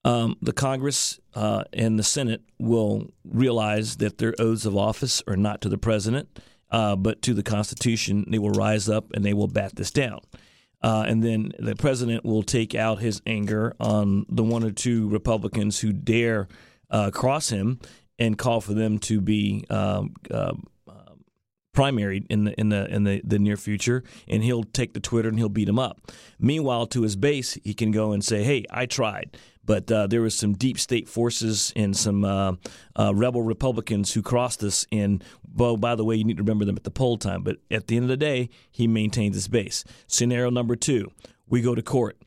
[0.04, 5.38] um, the Congress uh, and the Senate will realize that their oaths of office are
[5.38, 6.40] not to the president,
[6.72, 8.26] uh, but to the Constitution.
[8.28, 10.22] They will rise up and they will bat this down.
[10.84, 15.08] Uh, and then the president will take out his anger on the one or two
[15.10, 16.48] Republicans who dare
[16.90, 17.80] uh, cross him
[18.18, 20.54] and call for them to be um, uh,
[21.74, 25.30] primaried in the in the in the, the near future, and he'll take the Twitter
[25.30, 26.12] and he'll beat him up.
[26.40, 30.22] Meanwhile, to his base, he can go and say, "Hey, I tried." But uh, there
[30.22, 32.54] was some deep state forces and some uh,
[32.98, 34.88] uh, rebel Republicans who crossed us.
[34.92, 37.44] And, well, by the way, you need to remember them at the poll time.
[37.44, 39.84] But at the end of the day, he maintains his base.
[40.08, 41.12] Scenario number two
[41.48, 42.18] we go to court.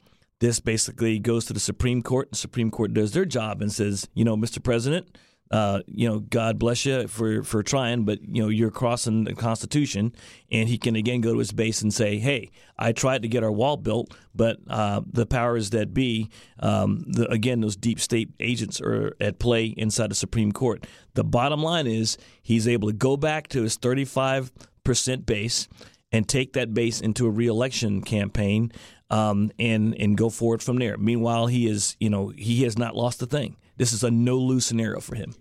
[0.41, 2.31] This basically goes to the Supreme Court.
[2.31, 4.63] The Supreme Court does their job and says, you know, Mr.
[4.63, 5.17] President,
[5.51, 9.35] uh, you know, God bless you for, for trying, but you know, you're crossing the
[9.35, 10.15] Constitution.
[10.51, 13.45] And he can again go to his base and say, "Hey, I tried to get
[13.45, 16.31] our wall built, but uh, the powers that be,
[16.61, 21.25] um, the, again, those deep state agents are at play inside the Supreme Court." The
[21.25, 25.69] bottom line is he's able to go back to his 35 percent base
[26.13, 28.71] and take that base into a reelection campaign
[29.11, 30.97] um, and and go forward from there.
[30.97, 33.57] Meanwhile, he is you know he has not lost a thing.
[33.77, 35.35] This is a no lose scenario for him.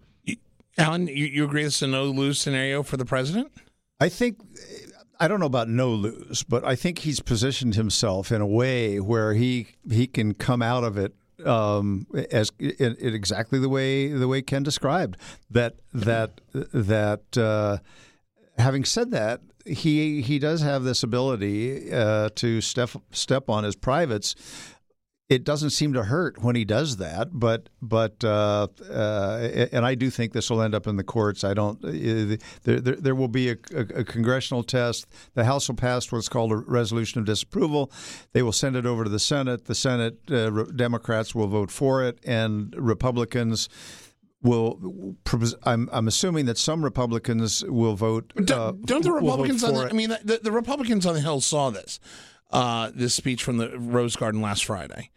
[0.77, 3.51] Alan, you, you agree this is a no lose scenario for the president?
[3.99, 4.39] I think
[5.19, 8.99] I don't know about no lose, but I think he's positioned himself in a way
[8.99, 11.13] where he he can come out of it
[11.45, 15.17] um, as in, in exactly the way the way Ken described
[15.49, 16.41] that that
[16.73, 17.37] that.
[17.37, 17.77] Uh,
[18.57, 23.75] having said that, he he does have this ability uh, to step step on his
[23.75, 24.35] privates.
[25.29, 29.95] It doesn't seem to hurt when he does that, but but uh, uh, and I
[29.95, 31.45] do think this will end up in the courts.
[31.45, 31.83] I don't.
[31.83, 35.07] Uh, there there, there will be a, a, a, congressional test.
[35.33, 37.89] The House will pass what's called a resolution of disapproval.
[38.33, 39.65] They will send it over to the Senate.
[39.65, 43.69] The Senate uh, Democrats will vote for it, and Republicans
[44.43, 45.15] will.
[45.63, 48.33] I'm, I'm assuming that some Republicans will vote.
[48.35, 51.41] Don't, uh, don't the Republicans on the, I mean, the, the, Republicans on the Hill
[51.41, 51.99] saw this,
[52.53, 55.09] uh, this speech from the Rose Garden last Friday.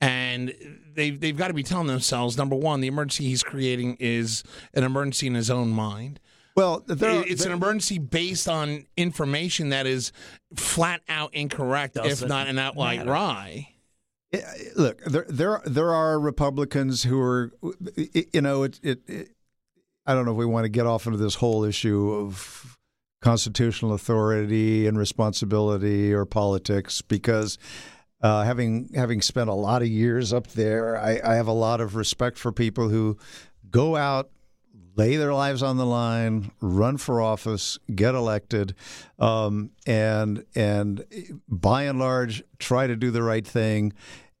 [0.00, 0.54] And
[0.94, 4.84] they've, they've got to be telling themselves number one, the emergency he's creating is an
[4.84, 6.20] emergency in his own mind.
[6.54, 10.12] Well, are, it's an emergency based on information that is
[10.54, 13.68] flat out incorrect, if not an outright lie.
[14.76, 17.52] Look, there there there are Republicans who are,
[17.96, 19.28] you know, it, it, it
[20.04, 22.78] I don't know if we want to get off into this whole issue of
[23.22, 27.56] constitutional authority and responsibility or politics because
[28.20, 31.80] uh, having having spent a lot of years up there, I, I, have a lot
[31.80, 33.18] of respect for people who
[33.68, 34.30] go out,
[34.94, 38.76] lay their lives on the line, run for office, get elected,
[39.18, 41.04] um, and and
[41.48, 43.92] by and large try to do the right thing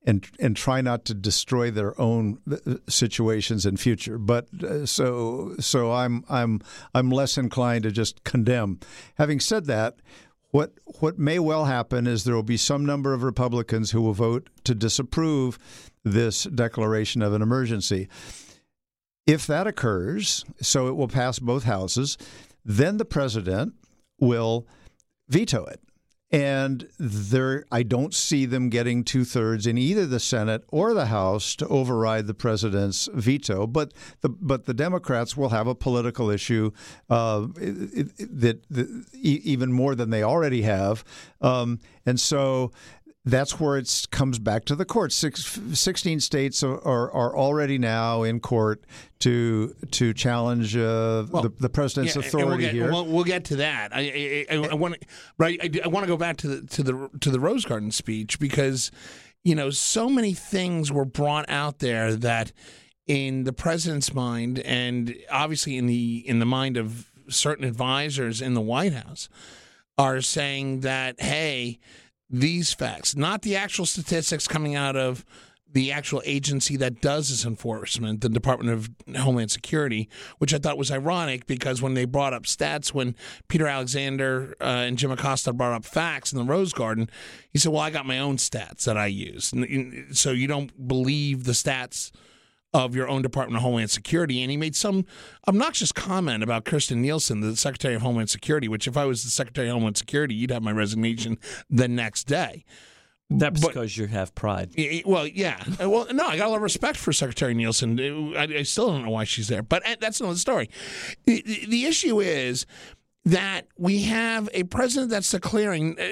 [0.04, 4.18] and and try not to destroy their own uh, situations in future.
[4.18, 6.60] But uh, so so I'm I'm
[6.94, 8.80] I'm less inclined to just condemn.
[9.16, 9.96] Having said that,
[10.50, 14.12] what what may well happen is there will be some number of Republicans who will
[14.12, 15.58] vote to disapprove
[16.04, 18.08] this declaration of an emergency.
[19.26, 22.18] If that occurs, so it will pass both houses,
[22.64, 23.74] then the president
[24.18, 24.66] will
[25.28, 25.80] veto it.
[26.32, 31.06] And there, I don't see them getting two thirds in either the Senate or the
[31.06, 33.66] House to override the president's veto.
[33.66, 36.70] But the but the Democrats will have a political issue
[37.10, 41.04] uh, that, that, even more than they already have,
[41.42, 42.72] um, and so
[43.24, 45.14] that's where it comes back to the courts.
[45.14, 48.84] Six, 16 states are, are, already now in court
[49.20, 52.90] to to challenge uh, well, the, the, president's yeah, authority we'll get, here.
[52.90, 53.94] We'll, we'll, get to that.
[53.94, 54.96] I, I, I, I want
[55.38, 55.80] right.
[55.84, 58.90] I, want to go back to the to the to the Rose Garden speech because
[59.44, 62.52] you know so many things were brought out there that
[63.06, 68.54] in the president's mind and obviously in the in the mind of certain advisors in
[68.54, 69.28] the White House
[69.96, 71.78] are saying that hey
[72.32, 75.24] these facts, not the actual statistics coming out of
[75.72, 80.08] the actual agency that does this enforcement, the Department of Homeland Security,
[80.38, 83.14] which I thought was ironic because when they brought up stats, when
[83.48, 87.08] Peter Alexander uh, and Jim Acosta brought up facts in the Rose Garden,
[87.50, 89.52] he said, Well, I got my own stats that I use.
[90.12, 92.10] So you don't believe the stats
[92.74, 94.42] of your own Department of Homeland Security.
[94.42, 95.04] And he made some
[95.46, 99.30] obnoxious comment about Kirstjen Nielsen, the Secretary of Homeland Security, which if I was the
[99.30, 102.64] Secretary of Homeland Security, you'd have my resignation the next day.
[103.28, 104.70] That's but, because you have pride.
[105.06, 105.62] Well, yeah.
[105.80, 108.34] Well, no, I got a lot of respect for Secretary Nielsen.
[108.36, 110.68] I, I still don't know why she's there, but uh, that's another story.
[111.24, 112.66] The, the issue is
[113.24, 115.98] that we have a president that's declaring.
[115.98, 116.04] Uh,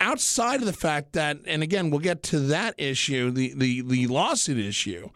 [0.00, 4.06] outside of the fact that, and again, we'll get to that issue, the, the, the
[4.06, 5.08] lawsuit issue,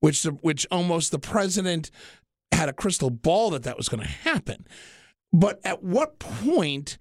[0.00, 1.90] which which almost the president
[2.52, 4.66] had a crystal ball that that was going to happen.
[5.32, 6.98] But at what point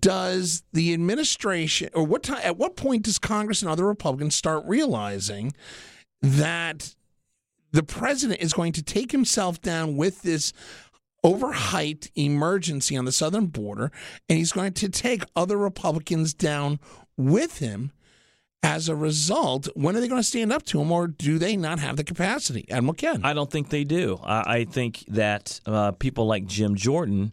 [0.00, 4.64] does the administration, or what time, at what point does Congress and other Republicans start
[4.66, 5.52] realizing
[6.22, 6.94] that
[7.72, 10.52] the president is going to take himself down with this
[11.24, 13.90] overhyped emergency on the southern border,
[14.28, 16.80] and he's going to take other Republicans down
[17.16, 17.92] with him?
[18.62, 21.56] As a result, when are they going to stand up to him, or do they
[21.56, 22.66] not have the capacity?
[22.70, 23.20] Admiral Ken.
[23.24, 24.18] I don't think they do.
[24.22, 27.32] I, I think that uh, people like Jim Jordan,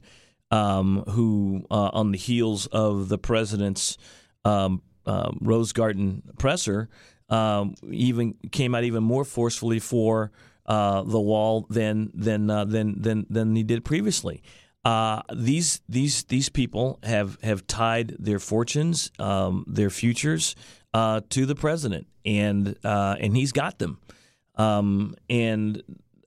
[0.51, 3.97] um, who uh, on the heels of the president's
[4.45, 6.89] um, uh, Rose Garden presser,
[7.29, 10.31] um, even came out even more forcefully for
[10.65, 14.43] uh, the wall than than uh, than than than he did previously.
[14.85, 20.55] Uh, these these these people have have tied their fortunes, um, their futures
[20.93, 23.99] uh, to the president, and uh, and he's got them.
[24.55, 25.81] Um, and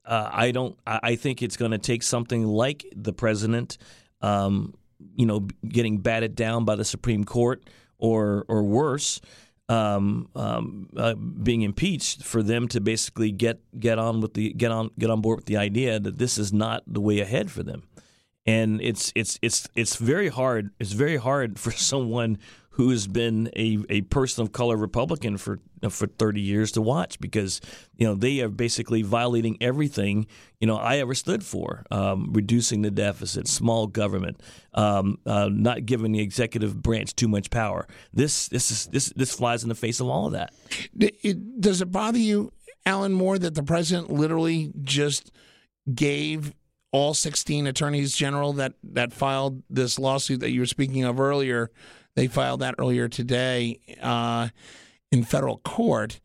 [0.06, 0.78] uh, I don't.
[0.86, 3.76] I think it's going to take something like the president,
[4.22, 4.74] um,
[5.16, 7.62] you know, getting batted down by the Supreme Court,
[7.98, 9.20] or or worse,
[9.68, 14.70] um, um, uh, being impeached for them to basically get get on with the get
[14.70, 17.62] on get on board with the idea that this is not the way ahead for
[17.62, 17.82] them.
[18.46, 20.70] And it's it's it's it's very hard.
[20.78, 22.38] It's very hard for someone
[22.76, 27.18] who has been a, a person of color Republican for for 30 years to watch
[27.20, 27.60] because
[27.96, 30.26] you know they are basically violating everything
[30.60, 34.40] you know I ever stood for, um, reducing the deficit, small government,
[34.74, 37.86] um, uh, not giving the executive branch too much power.
[38.12, 40.52] This this is this this flies in the face of all of that.
[41.58, 42.52] Does it bother you,
[42.84, 45.32] Alan Moore, that the president literally just
[45.94, 46.52] gave
[46.96, 51.70] all 16 attorneys general that that filed this lawsuit that you were speaking of earlier?
[52.14, 54.48] They filed that earlier today uh,
[55.12, 56.20] in federal court.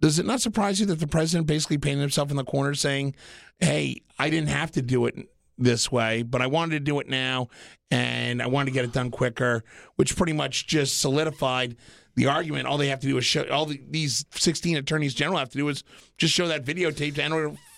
[0.00, 3.14] Does it not surprise you that the president basically painted himself in the corner saying,
[3.58, 5.16] hey, I didn't have to do it
[5.58, 7.48] this way, but I wanted to do it now
[7.90, 9.62] and I wanted to get it done quicker,
[9.96, 11.76] which pretty much just solidified
[12.16, 12.66] the argument.
[12.66, 15.58] All they have to do is show, all the, these 16 attorneys general have to
[15.58, 15.84] do is
[16.16, 17.22] just show that videotape to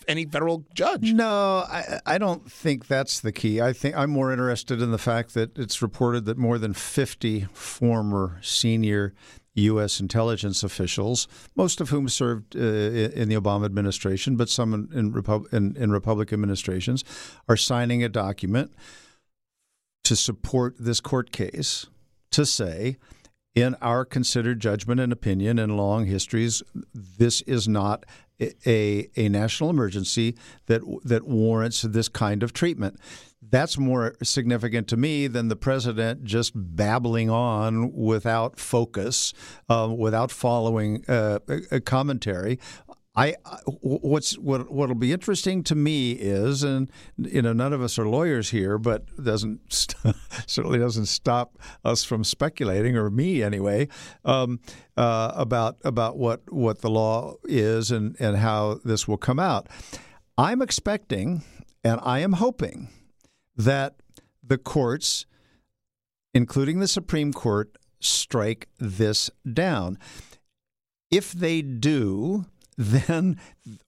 [0.08, 1.12] any federal judge.
[1.12, 3.60] No, I, I don't think that's the key.
[3.60, 7.46] I think I'm more interested in the fact that it's reported that more than 50
[7.52, 9.14] former senior
[9.54, 10.00] U.S.
[10.00, 15.12] intelligence officials, most of whom served uh, in the Obama administration, but some in, in,
[15.12, 17.04] Repub- in, in Republican administrations,
[17.48, 18.72] are signing a document
[20.04, 21.86] to support this court case
[22.30, 22.96] to say,
[23.54, 26.62] in our considered judgment and opinion and long histories,
[26.94, 28.06] this is not
[28.66, 30.36] a, a national emergency
[30.66, 32.98] that that warrants this kind of treatment
[33.50, 39.34] that's more significant to me than the president just babbling on without focus,
[39.68, 41.38] uh, without following uh,
[41.70, 42.58] a commentary.
[43.14, 43.34] I
[43.82, 48.08] what's what what'll be interesting to me is, and you know, none of us are
[48.08, 53.88] lawyers here, but doesn't st- certainly doesn't stop us from speculating, or me anyway,
[54.24, 54.60] um,
[54.96, 59.68] uh, about about what what the law is and and how this will come out.
[60.38, 61.42] I'm expecting,
[61.84, 62.88] and I am hoping
[63.54, 63.96] that
[64.42, 65.26] the courts,
[66.32, 69.98] including the Supreme Court, strike this down.
[71.10, 72.46] If they do,
[72.76, 73.38] then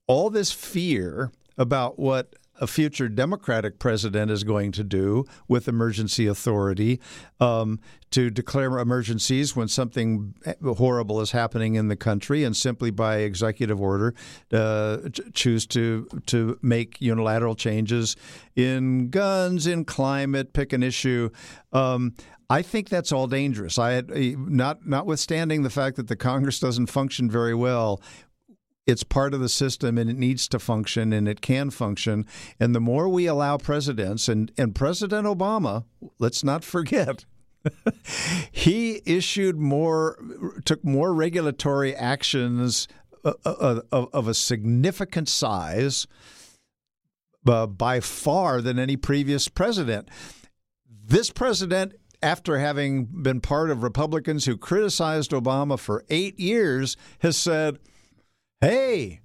[0.07, 6.25] all this fear about what a future Democratic president is going to do with emergency
[6.25, 7.01] authority
[7.39, 7.79] um,
[8.11, 10.33] to declare emergencies when something
[10.63, 14.13] horrible is happening in the country, and simply by executive order
[14.53, 14.97] uh,
[15.33, 18.15] choose to to make unilateral changes
[18.55, 21.29] in guns, in climate, pick an issue.
[21.73, 22.13] Um,
[22.49, 23.79] I think that's all dangerous.
[23.79, 28.01] I had, not notwithstanding the fact that the Congress doesn't function very well,
[28.87, 32.25] it's part of the system and it needs to function and it can function.
[32.59, 35.85] And the more we allow presidents, and, and President Obama,
[36.19, 37.25] let's not forget,
[38.51, 40.17] he issued more,
[40.65, 42.87] took more regulatory actions
[43.23, 46.05] uh, uh, of, of a significant size
[47.47, 50.09] uh, by far than any previous president.
[50.87, 57.37] This president after having been part of Republicans who criticized Obama for eight years, has
[57.37, 57.77] said,
[58.61, 59.21] Hey,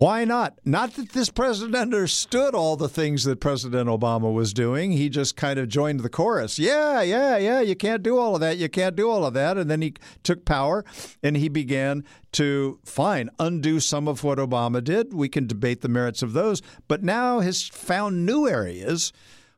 [0.00, 0.58] why not?
[0.64, 4.92] Not that this president understood all the things that President Obama was doing.
[4.92, 6.58] He just kind of joined the chorus.
[6.58, 8.56] Yeah, yeah, yeah, you can't do all of that.
[8.56, 9.58] You can't do all of that.
[9.58, 10.86] And then he took power
[11.22, 12.02] and he began
[12.32, 15.12] to, fine, undo some of what Obama did.
[15.12, 16.62] We can debate the merits of those.
[16.88, 19.12] But now has found new areas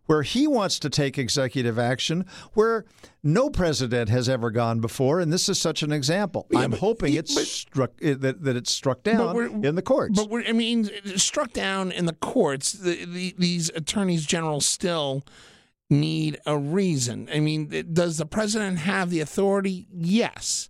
[0.06, 2.84] where he wants to take executive action where
[3.22, 6.46] no president has ever gone before, and this is such an example.
[6.50, 10.24] Yeah, I'm hoping it's but, struck that, that it's struck down in the courts.
[10.24, 12.72] But I mean, struck down in the courts.
[12.72, 15.24] The, the, these attorneys general still
[15.88, 17.28] need a reason.
[17.32, 19.86] I mean, does the president have the authority?
[19.92, 20.68] Yes.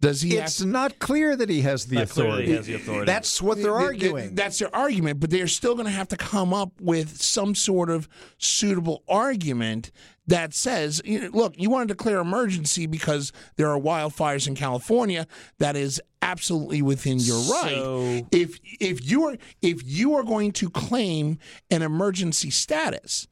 [0.00, 0.36] Does he?
[0.36, 2.46] It's have, not clear that he has the authority.
[2.46, 3.06] He has the authority.
[3.06, 4.34] That's what they're arguing.
[4.36, 7.90] That's their argument, but they're still going to have to come up with some sort
[7.90, 9.90] of suitable argument
[10.28, 14.54] that says, you know, look, you want to declare emergency because there are wildfires in
[14.54, 15.26] California.
[15.58, 17.74] That is absolutely within your right.
[17.74, 21.38] So, if if you are if you are going to claim
[21.70, 23.26] an emergency status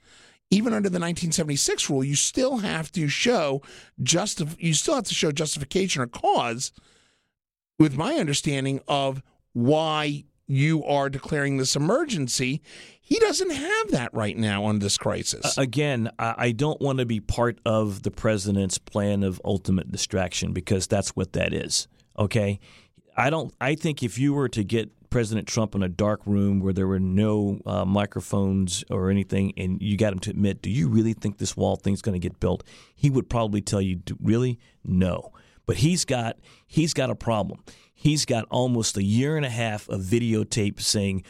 [0.50, 3.62] even under the 1976 rule, you still have to show
[4.02, 6.72] justif- you still have to show justification or cause
[7.78, 9.22] with my understanding of
[9.52, 12.62] why you are declaring this emergency.
[13.00, 15.58] He doesn't have that right now on this crisis.
[15.58, 20.52] Uh, again, I don't want to be part of the president's plan of ultimate distraction
[20.52, 21.88] because that's what that is.
[22.18, 22.58] Okay?
[23.16, 26.60] I don't I think if you were to get President Trump in a dark room
[26.60, 30.68] where there were no uh, microphones or anything, and you got him to admit, "Do
[30.70, 32.64] you really think this wall thing's going to get built?"
[32.94, 35.32] He would probably tell you, "Really, no."
[35.64, 36.36] But he's got
[36.66, 37.62] he's got a problem.
[37.94, 41.22] He's got almost a year and a half of videotape saying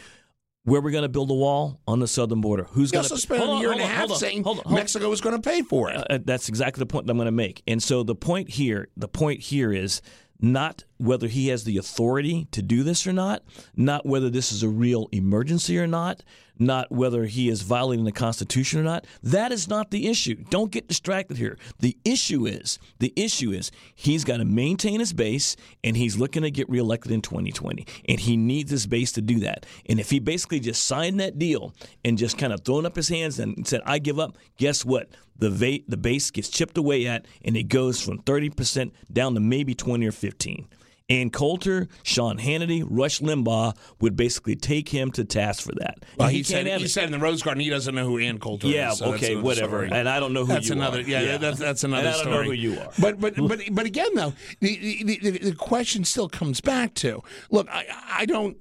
[0.65, 2.65] Where we're going to build a wall on the southern border?
[2.65, 5.63] Who's going to spend a year and a half saying Mexico is going to pay
[5.63, 6.05] for it.
[6.11, 7.63] uh, that's exactly the point that I'm going to make.
[7.69, 10.03] And so the point here, the point here is
[10.41, 13.43] not whether he has the authority to do this or not,
[13.75, 16.23] not whether this is a real emergency or not,
[16.59, 19.07] not whether he is violating the Constitution or not.
[19.23, 20.37] That is not the issue.
[20.49, 21.59] Don't get distracted here.
[21.81, 26.43] The issue is the issue is he's got to maintain his base, and he's looking
[26.43, 29.67] to get reelected in 2020, and he needs his base to do that.
[29.87, 31.75] And if he basically just signed that deal
[32.05, 35.11] and just kind of thrown up his hands and said, "I give up," guess what?
[35.39, 39.35] The va- the base gets chipped away at, and it goes from 30 percent down
[39.35, 40.69] to maybe 20 or 15.
[41.09, 45.99] Ann Coulter, Sean Hannity, Rush Limbaugh would basically take him to task for that.
[46.19, 48.41] Well, And he, said he said in the Rose Garden he doesn't know who Ann
[48.41, 48.99] Coulter Yeah, is.
[48.99, 49.87] so okay, whatever.
[49.87, 49.91] story.
[49.93, 51.03] And I don't know who that's you another, are.
[51.03, 51.37] Yeah, Yeah.
[51.37, 52.47] That's, that's another And I don't know story.
[52.49, 52.89] who you are.
[52.99, 57.23] But but but but again though, the the, the, the question still comes back to
[57.53, 57.69] look.
[57.71, 58.57] I I don't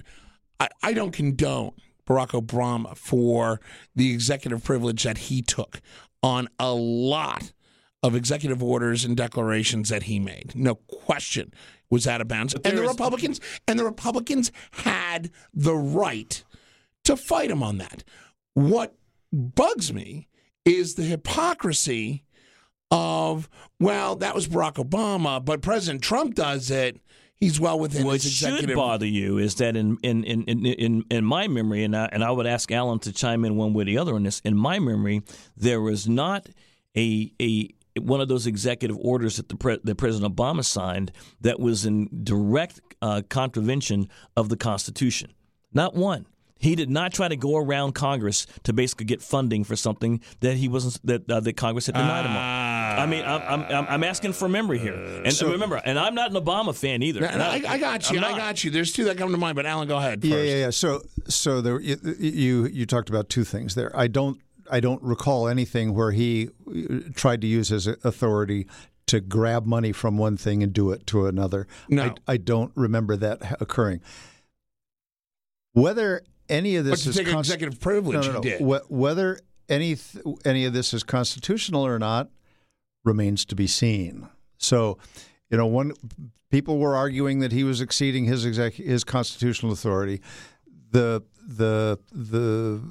[0.60, 1.72] I, I don't condone
[2.08, 3.60] Barack Obama for
[3.96, 5.82] the executive privilege that he took
[6.26, 7.54] on a lot
[8.02, 10.54] of executive orders and declarations that he made.
[10.56, 11.54] No question
[11.92, 12.56] was out of bounds.
[12.56, 16.44] And the is- Republicans and the Republicans had the right
[17.04, 18.04] to fight him on that.
[18.56, 18.96] What
[19.32, 20.28] bugs me
[20.66, 22.24] is the hypocrisy
[22.90, 23.48] of
[23.80, 27.00] well, that was Barack Obama, but President Trump does it.
[27.40, 28.76] He's well within What his should executive.
[28.76, 32.24] bother you is that in in, in, in, in in my memory, and I, and
[32.24, 34.40] I would ask Alan to chime in one way or the other on this.
[34.46, 35.22] In my memory,
[35.58, 36.48] there was not
[36.96, 37.70] a a
[38.00, 41.12] one of those executive orders that the pre, that President Obama signed
[41.42, 45.34] that was in direct uh, contravention of the Constitution.
[45.74, 46.26] Not one.
[46.58, 50.56] He did not try to go around Congress to basically get funding for something that
[50.56, 52.38] he wasn't that uh, that Congress had denied him on.
[53.00, 56.32] I mean, I'm, I'm I'm- I'm asking for memory here, and remember, and I'm not
[56.32, 57.26] an Obama fan either.
[57.26, 58.20] And I, I got you.
[58.20, 58.38] I'm I not.
[58.38, 58.72] got you.
[58.72, 60.22] There's two that come to mind, but Alan, go ahead.
[60.22, 60.32] First.
[60.34, 60.70] Yeah, yeah, yeah.
[60.70, 63.92] So, so there, you, you you talked about two things there.
[63.96, 64.40] I don't
[64.72, 68.66] I don't recall anything where he uh, tried to use his authority
[69.08, 71.68] to grab money from one thing and do it to another.
[71.90, 72.16] No.
[72.28, 74.00] I, I don't remember that occurring.
[75.74, 78.42] Whether any of But this to is take const- executive privilege, no, no, no.
[78.42, 78.62] did.
[78.62, 79.40] Wh- whether
[79.70, 82.30] any th- any of this is constitutional or not
[83.04, 84.28] remains to be seen.
[84.58, 84.98] So,
[85.50, 85.94] you know, one
[86.50, 90.22] people were arguing that he was exceeding his exec- his constitutional authority.
[90.92, 92.82] The the the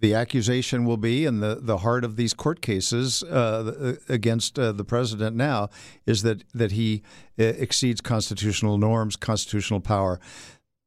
[0.00, 4.70] the accusation will be, and the, the heart of these court cases uh, against uh,
[4.70, 5.70] the president now
[6.06, 7.02] is that that he
[7.38, 10.20] uh, exceeds constitutional norms, constitutional power.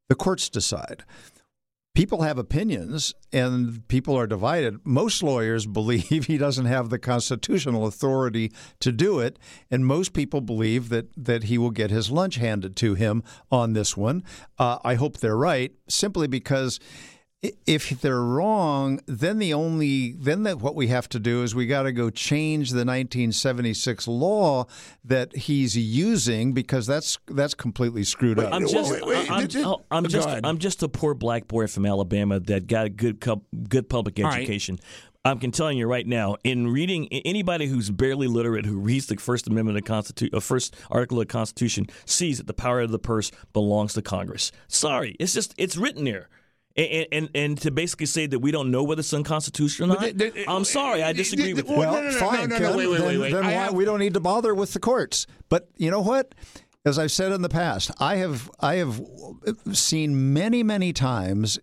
[0.07, 1.03] The courts decide
[1.93, 4.79] people have opinions and people are divided.
[4.83, 9.37] Most lawyers believe he doesn't have the constitutional authority to do it,
[9.69, 13.73] and most people believe that that he will get his lunch handed to him on
[13.73, 14.23] this one.
[14.57, 16.79] Uh, I hope they're right, simply because.
[17.43, 21.55] I- If they're wrong, then the only then that what we have to do is
[21.55, 24.65] we got to go change the 1976 law
[25.05, 28.53] that he's using because that's that's completely screwed up.
[28.53, 29.31] I'm just, wait, wait.
[29.31, 30.45] I'm, Did- oh, I'm just, ahead.
[30.45, 33.19] I'm just a poor black boy from Alabama that got a good,
[33.69, 34.79] good public education.
[35.23, 39.17] I can telling you right now, in reading anybody who's barely literate who reads the
[39.17, 42.89] First Amendment of Constitution, uh, First Article of the Constitution, sees that the power of
[42.89, 44.51] the purse belongs to Congress.
[44.67, 46.27] Sorry, it's just it's written there.
[46.77, 49.99] And, and and to basically say that we don't know whether it's unconstitutional or not,
[49.99, 51.75] But the- the- I'm sorry, I disagree with you.
[51.77, 52.77] Well, Well, no, no, no, fine, no, no, Ken.
[52.77, 53.33] wait, wait, then, wait, wait.
[53.33, 55.27] then why, have- we don't need to bother with the courts.
[55.49, 56.33] But you know what?
[56.85, 59.01] As I've said in the past, I have I have
[59.73, 61.59] seen many many times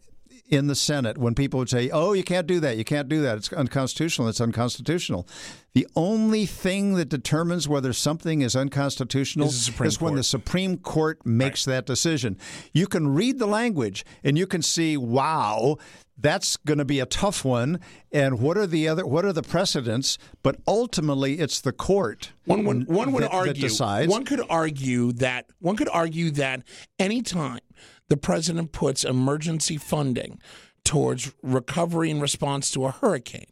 [0.49, 2.77] in the Senate when people would say, "Oh, you can't do that.
[2.77, 3.37] You can't do that.
[3.39, 4.29] It's unconstitutional.
[4.29, 5.27] It's unconstitutional."
[5.75, 11.25] The only thing that determines whether something is unconstitutional Is Supreme when the Supreme Court
[11.25, 12.37] makes that decision.
[12.73, 15.77] You can read the language and you can see, wow,
[16.21, 17.79] that's going to be a tough one.
[18.11, 19.07] And what are the other?
[19.07, 20.19] What are the precedents?
[20.43, 22.33] But ultimately, it's the court.
[22.47, 24.11] One would one would that- that argue decides.
[24.11, 26.63] one could argue that one could argue that
[26.99, 27.61] anytime
[28.09, 30.41] the president puts emergency funding
[30.85, 33.47] towards recovery in response to a hurricane,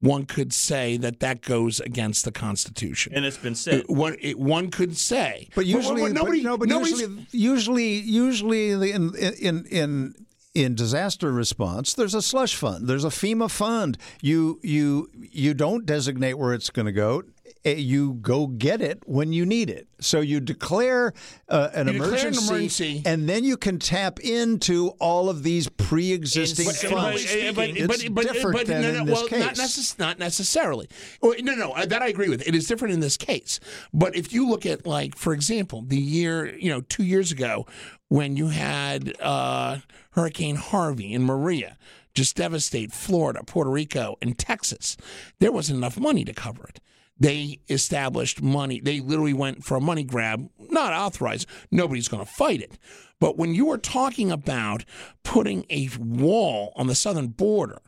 [0.00, 3.12] one could say that that goes against the Constitution.
[3.14, 3.80] And it's been said.
[3.80, 7.94] It- one, it- one could say, But usually, but, but nobody, no, but usually, usually,
[8.00, 10.14] usually in in in
[10.54, 13.98] in disaster response, there's a slush fund, there's a FEMA fund.
[14.22, 17.22] You you you don't designate where it's going to go,
[17.64, 19.88] you go get it when you need it.
[20.00, 21.12] So you declare
[21.48, 23.02] uh, an, You declare an emergency, emergency.
[23.04, 27.24] and then you can tap into all of these pre-existing But- funds.
[27.54, 29.40] but- it's different than in this well, case.
[29.44, 30.88] Not, necess- not necessarily.
[31.20, 32.46] Or, no, no, uh, that I agree with.
[32.46, 33.58] It is different in this case.
[33.92, 37.66] But if you look at, like, for example, the year, you know, two years ago
[38.08, 39.78] when you had uh,
[40.12, 41.76] Hurricane Harvey and Maria
[42.14, 44.96] just devastate Florida, Puerto Rico, and Texas,
[45.38, 46.80] there wasn't enough money to cover it.
[47.18, 48.80] They established money.
[48.80, 51.48] They literally went for a money grab, not authorized.
[51.70, 52.78] Nobody's going to fight it.
[53.18, 54.84] But when you are talking about
[55.24, 57.80] putting a wall on the southern border,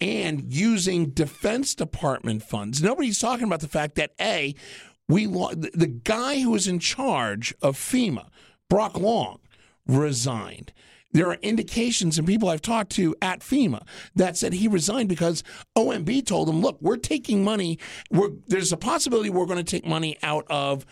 [0.00, 2.82] and using Defense Department funds.
[2.82, 4.54] Nobody's talking about the fact that a
[5.08, 8.28] we the the guy who was in charge of FEMA,
[8.68, 9.40] Brock Long,
[9.86, 10.72] resigned.
[11.12, 13.86] There are indications and people I've talked to at FEMA
[14.16, 15.42] that said he resigned because
[15.76, 17.78] OMB told him, "Look, we're taking money.
[18.10, 20.84] We're, there's a possibility we're going to take money out of."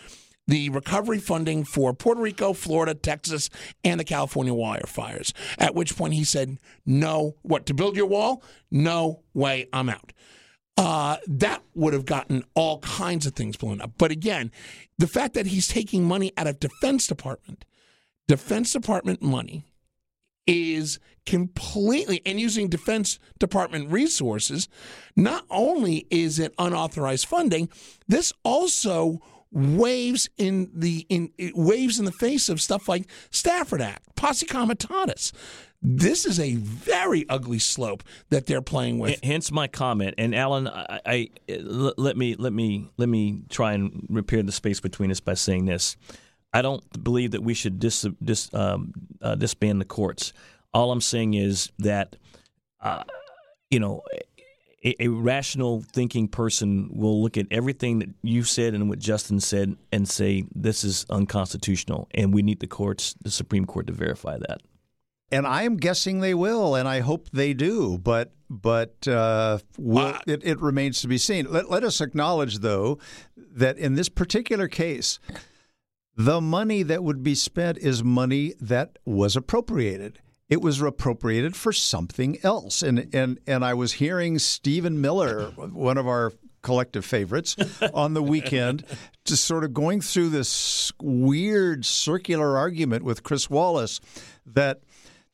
[0.47, 3.49] the recovery funding for Puerto Rico, Florida, Texas,
[3.83, 5.33] and the California wildfires.
[5.59, 8.43] At which point he said, No, what, to build your wall?
[8.71, 10.13] No way, I'm out.
[10.77, 13.93] Uh, that would have gotten all kinds of things blown up.
[13.97, 14.51] But again,
[14.99, 17.65] the fact that he's taking money out of Defense Department,
[18.27, 19.65] Defense Department money
[20.47, 24.69] is completely and using defense department resources
[25.17, 27.69] not only is it unauthorized funding
[28.07, 29.21] this also
[29.55, 35.33] waves in the in waves in the face of stuff like Stafford Act, posse comitatus.
[35.81, 39.23] This is a very ugly slope that they're playing with.
[39.23, 40.15] Hence my comment.
[40.17, 45.11] And Alan, I, let me let me let me try and repair the space between
[45.11, 45.97] us by saying this.
[46.55, 50.33] I don't believe that we should dis, dis, um, uh, disband the courts.
[50.73, 52.17] All I'm saying is that,
[52.81, 53.05] uh,
[53.71, 54.03] you know,
[54.85, 59.41] a, a rational thinking person will look at everything that you said and what Justin
[59.41, 63.93] said and say this is unconstitutional, and we need the courts, the Supreme Court, to
[63.93, 64.61] verify that.
[65.33, 67.99] and I am guessing they will, and I hope they do.
[67.99, 71.51] But but uh, will, Uh, it, it remains to be seen.
[71.51, 72.99] Let, let us acknowledge, though,
[73.37, 75.19] that in this particular case,
[76.17, 80.21] the money that would be spent is money that was appropriated.
[80.49, 85.99] It was appropriated for something else, and and and I was hearing Stephen Miller, one
[85.99, 87.57] of our collective favorites,
[87.95, 88.85] on the weekend,
[89.25, 94.01] just sort of going through this weird circular argument with Chris Wallace
[94.47, 94.83] that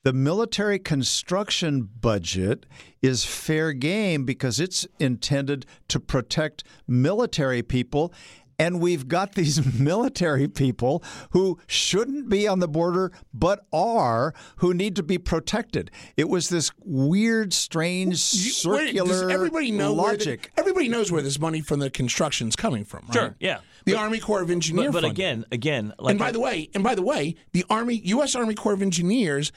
[0.02, 2.64] the military construction budget
[3.02, 8.12] is fair game because it's intended to protect military people.
[8.60, 14.74] And we've got these military people who shouldn't be on the border but are, who
[14.74, 15.90] need to be protected.
[16.16, 20.50] It was this weird, strange, You- wait, circular does everybody know Where logic.
[20.54, 23.14] the, everybody knows where this money from the construction's coming from, right?
[23.14, 23.58] Sure, yeah.
[23.86, 24.92] The Army Corps of Engineers.
[24.92, 28.00] But, but again, again, like and by the way, and by the way, the Army,
[28.04, 28.36] U.S.
[28.36, 29.52] Army Corps of Engineers,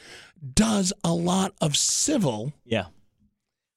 [0.54, 2.86] does a lot of civil yeah.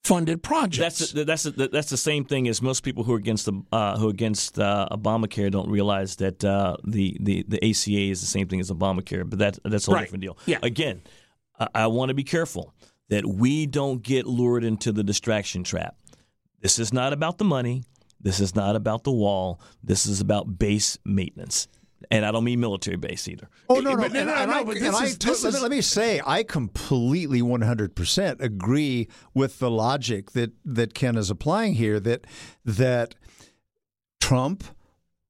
[0.06, 0.98] Funded projects.
[0.98, 3.62] That's the, that's the, that's the same thing as most people who are against the
[3.72, 8.20] uh, who are against uh, Obamacare don't realize that uh, the, the the ACA is
[8.20, 10.02] the same thing as Obamacare, but that that's a whole Right.
[10.04, 10.38] different deal.
[10.46, 10.58] Yeah.
[10.62, 11.02] Again,
[11.58, 12.74] I, I want to be careful
[13.08, 15.96] that we don't get lured into the distraction trap.
[16.60, 17.84] This is not about the money.
[18.20, 19.60] This is not about the wall.
[19.84, 21.68] This is about base maintenance,
[22.10, 23.48] and I don't mean military base either.
[23.68, 25.18] Oh no, no, But no, and, no, and no, I, but and this I- is-
[25.18, 30.52] this let, me- is- let me say, I completely 100% agree with the logic that
[30.64, 31.98] that Ken is applying here.
[32.00, 32.26] That
[32.64, 33.14] that
[34.20, 34.64] Trump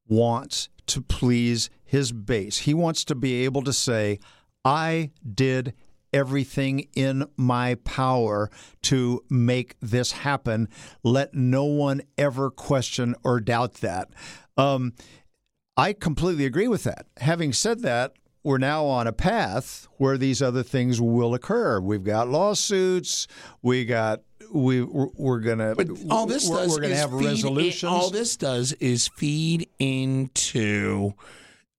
[0.08, 2.58] wants to please his base.
[2.58, 4.18] He wants to be able to say,
[4.64, 5.74] "I did."
[6.12, 8.48] Everything in my power
[8.82, 10.66] to make this happen.
[11.02, 14.08] Let no one ever question or doubt that.
[14.56, 14.94] Um,
[15.76, 17.06] I completely agree with that.
[17.18, 21.80] Having said that, we're now on a path where these other things will occur.
[21.80, 23.26] We've got lawsuits.
[23.60, 24.22] We got
[24.52, 25.74] we we're, we're gonna.
[25.74, 27.92] But all this we're, does we're gonna have feed in- resolutions.
[27.92, 31.12] all this does is feed into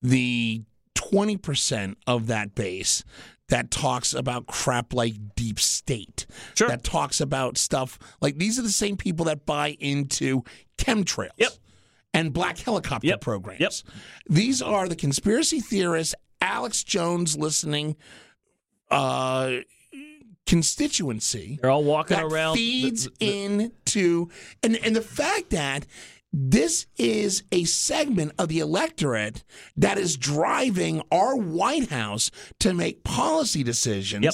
[0.01, 3.03] the twenty percent of that base
[3.49, 6.27] that talks about crap like deep state.
[6.55, 6.67] Sure.
[6.67, 10.43] That talks about stuff like these are the same people that buy into
[10.77, 11.29] chemtrails.
[11.37, 11.51] Yep.
[12.13, 13.21] And black helicopter Yep.
[13.21, 13.59] programs.
[13.61, 13.73] Yep.
[14.29, 17.95] These are the conspiracy theorists, Alex Jones listening
[18.89, 19.57] uh,
[20.45, 22.55] constituency They're all walking that around.
[22.55, 24.29] feeds the- the- into
[24.63, 25.85] and and the fact that
[26.31, 29.43] this is a segment of the electorate
[29.75, 34.33] that is driving our White House to make policy decisions Yep.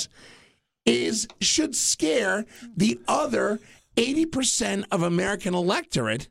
[0.86, 2.46] is should scare
[2.76, 3.60] the other
[3.96, 6.30] 80% of American electorate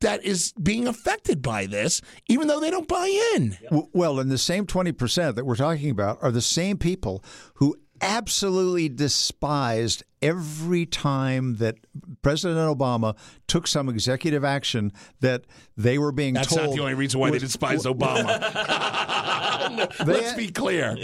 [0.00, 3.58] that is being affected by this, even though they don't buy in.
[3.92, 7.24] Well, and the same 20% that we're talking about are the same people
[7.54, 11.76] who absolutely despised every time that
[12.22, 15.44] President Obama took some executive action that
[15.76, 16.68] they were being That's told.
[16.68, 19.88] not the only reason why they despised despise Obama.
[20.06, 20.96] Let's be clear.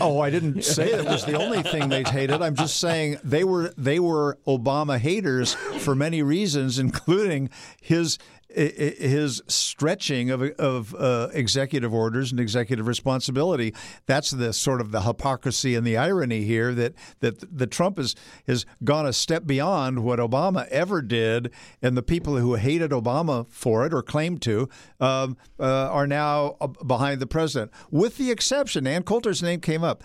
[0.00, 2.42] Oh, I didn't say that was the only thing they hated.
[2.42, 7.50] I'm just saying they were they were Obama haters for many reasons, including
[7.80, 8.18] his
[8.54, 13.74] his stretching of of uh, executive orders and executive responsibility.
[14.06, 18.14] That's the sort of the hypocrisy and the irony here that that the Trump has
[18.46, 21.50] has gone a step beyond what Obama ever did,
[21.80, 24.68] and the people who hated Obama for it or claimed to
[25.00, 28.86] um, uh, are now uh, behind the president, with the exception.
[28.86, 30.02] Ann Coulter's name came up.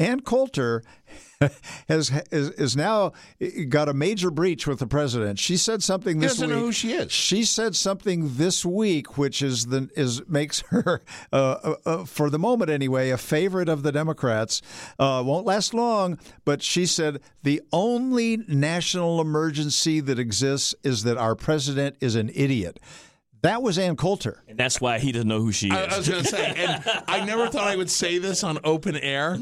[0.00, 0.82] Ann Coulter
[1.88, 3.12] has is, is now
[3.68, 5.38] got a major breach with the president.
[5.38, 6.56] She said something this doesn't week.
[6.56, 7.12] know who she is.
[7.12, 12.30] She said something this week, which is the is makes her, uh, uh, uh, for
[12.30, 14.62] the moment anyway, a favorite of the Democrats.
[14.98, 21.18] Uh, won't last long, but she said the only national emergency that exists is that
[21.18, 22.80] our president is an idiot.
[23.42, 24.42] That was Ann Coulter.
[24.48, 25.72] And that's why he doesn't know who she is.
[25.72, 28.58] I, I was going to say, and I never thought I would say this on
[28.64, 29.38] open air.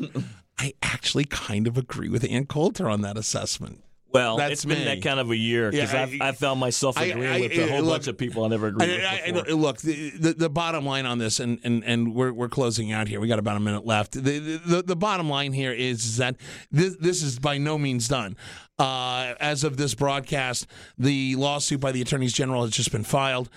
[0.59, 3.83] I actually kind of agree with Ann Coulter on that assessment.
[4.11, 4.85] well, That's it's been me.
[4.87, 7.41] that kind of a year because Yeah, I've I- I found myself I- agreeing I-
[7.41, 9.45] with a whole look, bunch of people I never agreed with I, I.
[9.51, 12.91] I- look, the, the the bottom line on this, and, and, and we're, we're closing
[12.91, 13.21] out here.
[13.21, 14.13] We got about a minute left.
[14.13, 16.37] The, the, the bottom line here is that
[16.73, 18.35] this, this is by no means done.
[18.79, 23.51] Uh, as of this broadcast, the lawsuit by the attorneys general has just been filed.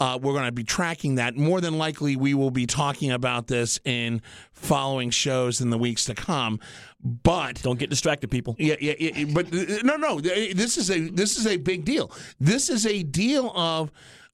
[0.00, 1.36] Uh, we're going to be tracking that.
[1.36, 4.22] More than likely, we will be talking about this in
[4.52, 6.60] following shows in the weeks to come.
[7.02, 8.54] But Don't get distracted, people.
[8.58, 10.20] yeah, yeah, yeah, but no, no.
[10.20, 12.12] This is a this is a big deal.
[12.40, 13.90] This is a deal of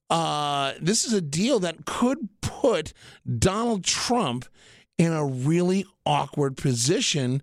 [0.09, 2.93] uh, this is a deal that could put
[3.39, 4.45] Donald Trump
[4.97, 7.41] in a really awkward position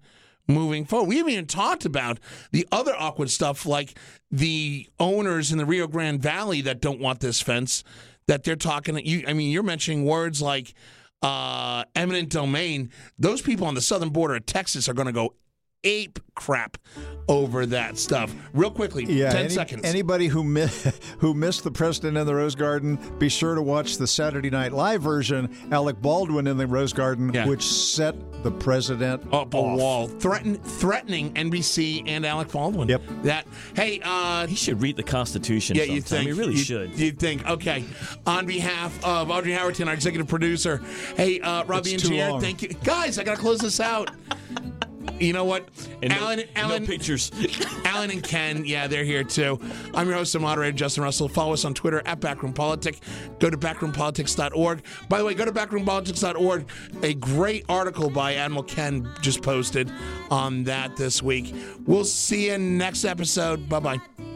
[0.48, 1.08] moving forward.
[1.08, 2.18] We haven't even talked about
[2.50, 3.96] the other awkward stuff, like
[4.30, 7.84] the owners in the Rio Grande Valley that don't want this fence.
[8.26, 9.04] That they're talking.
[9.04, 10.74] You, I mean, you're mentioning words like
[11.22, 12.90] uh, eminent domain.
[13.18, 15.34] Those people on the southern border of Texas are going to go
[15.84, 16.78] ape crap
[17.28, 18.34] over that stuff.
[18.54, 19.82] Real quickly, Yeah, 10 any- seconds.
[19.84, 20.66] Anybody who mi-
[21.18, 24.72] who missed the president in the Rose Garden, be sure to watch the Saturday Night
[24.72, 25.54] Live version.
[25.70, 27.46] Alec Baldwin in the Rose Garden, Yeah.
[27.46, 29.74] which set the president up off.
[29.74, 32.88] a wall, threaten, threatening NBC and Alec Baldwin.
[32.88, 33.02] Yep.
[33.24, 35.76] That hey, uh, He should read the Constitution.
[35.76, 35.96] yeah, sometime.
[35.96, 36.98] you think he really you, should.
[36.98, 37.84] You think okay?
[38.26, 40.80] On behalf of Audrey Howerton, our executive producer,
[41.16, 43.18] hey, uh, Rob the It's too engineer, thank you, guys.
[43.18, 44.10] I gotta close this out.
[45.18, 45.68] You know what,
[46.02, 47.30] And no- Alan, Alan, no pictures.
[47.84, 49.58] Alan and Ken, yeah, they're here too.
[49.94, 51.28] I'm your host and moderator, Justin Russell.
[51.28, 52.98] Follow us on Twitter at Backroom Politic.
[53.38, 54.82] Go to backroompolitics.org.
[55.08, 56.68] By the way, go to backroompolitics.org.
[57.02, 59.90] A great article by Admiral Ken just posted
[60.30, 61.54] on that this week.
[61.86, 63.68] We'll see you next episode.
[63.68, 64.31] Bye bye.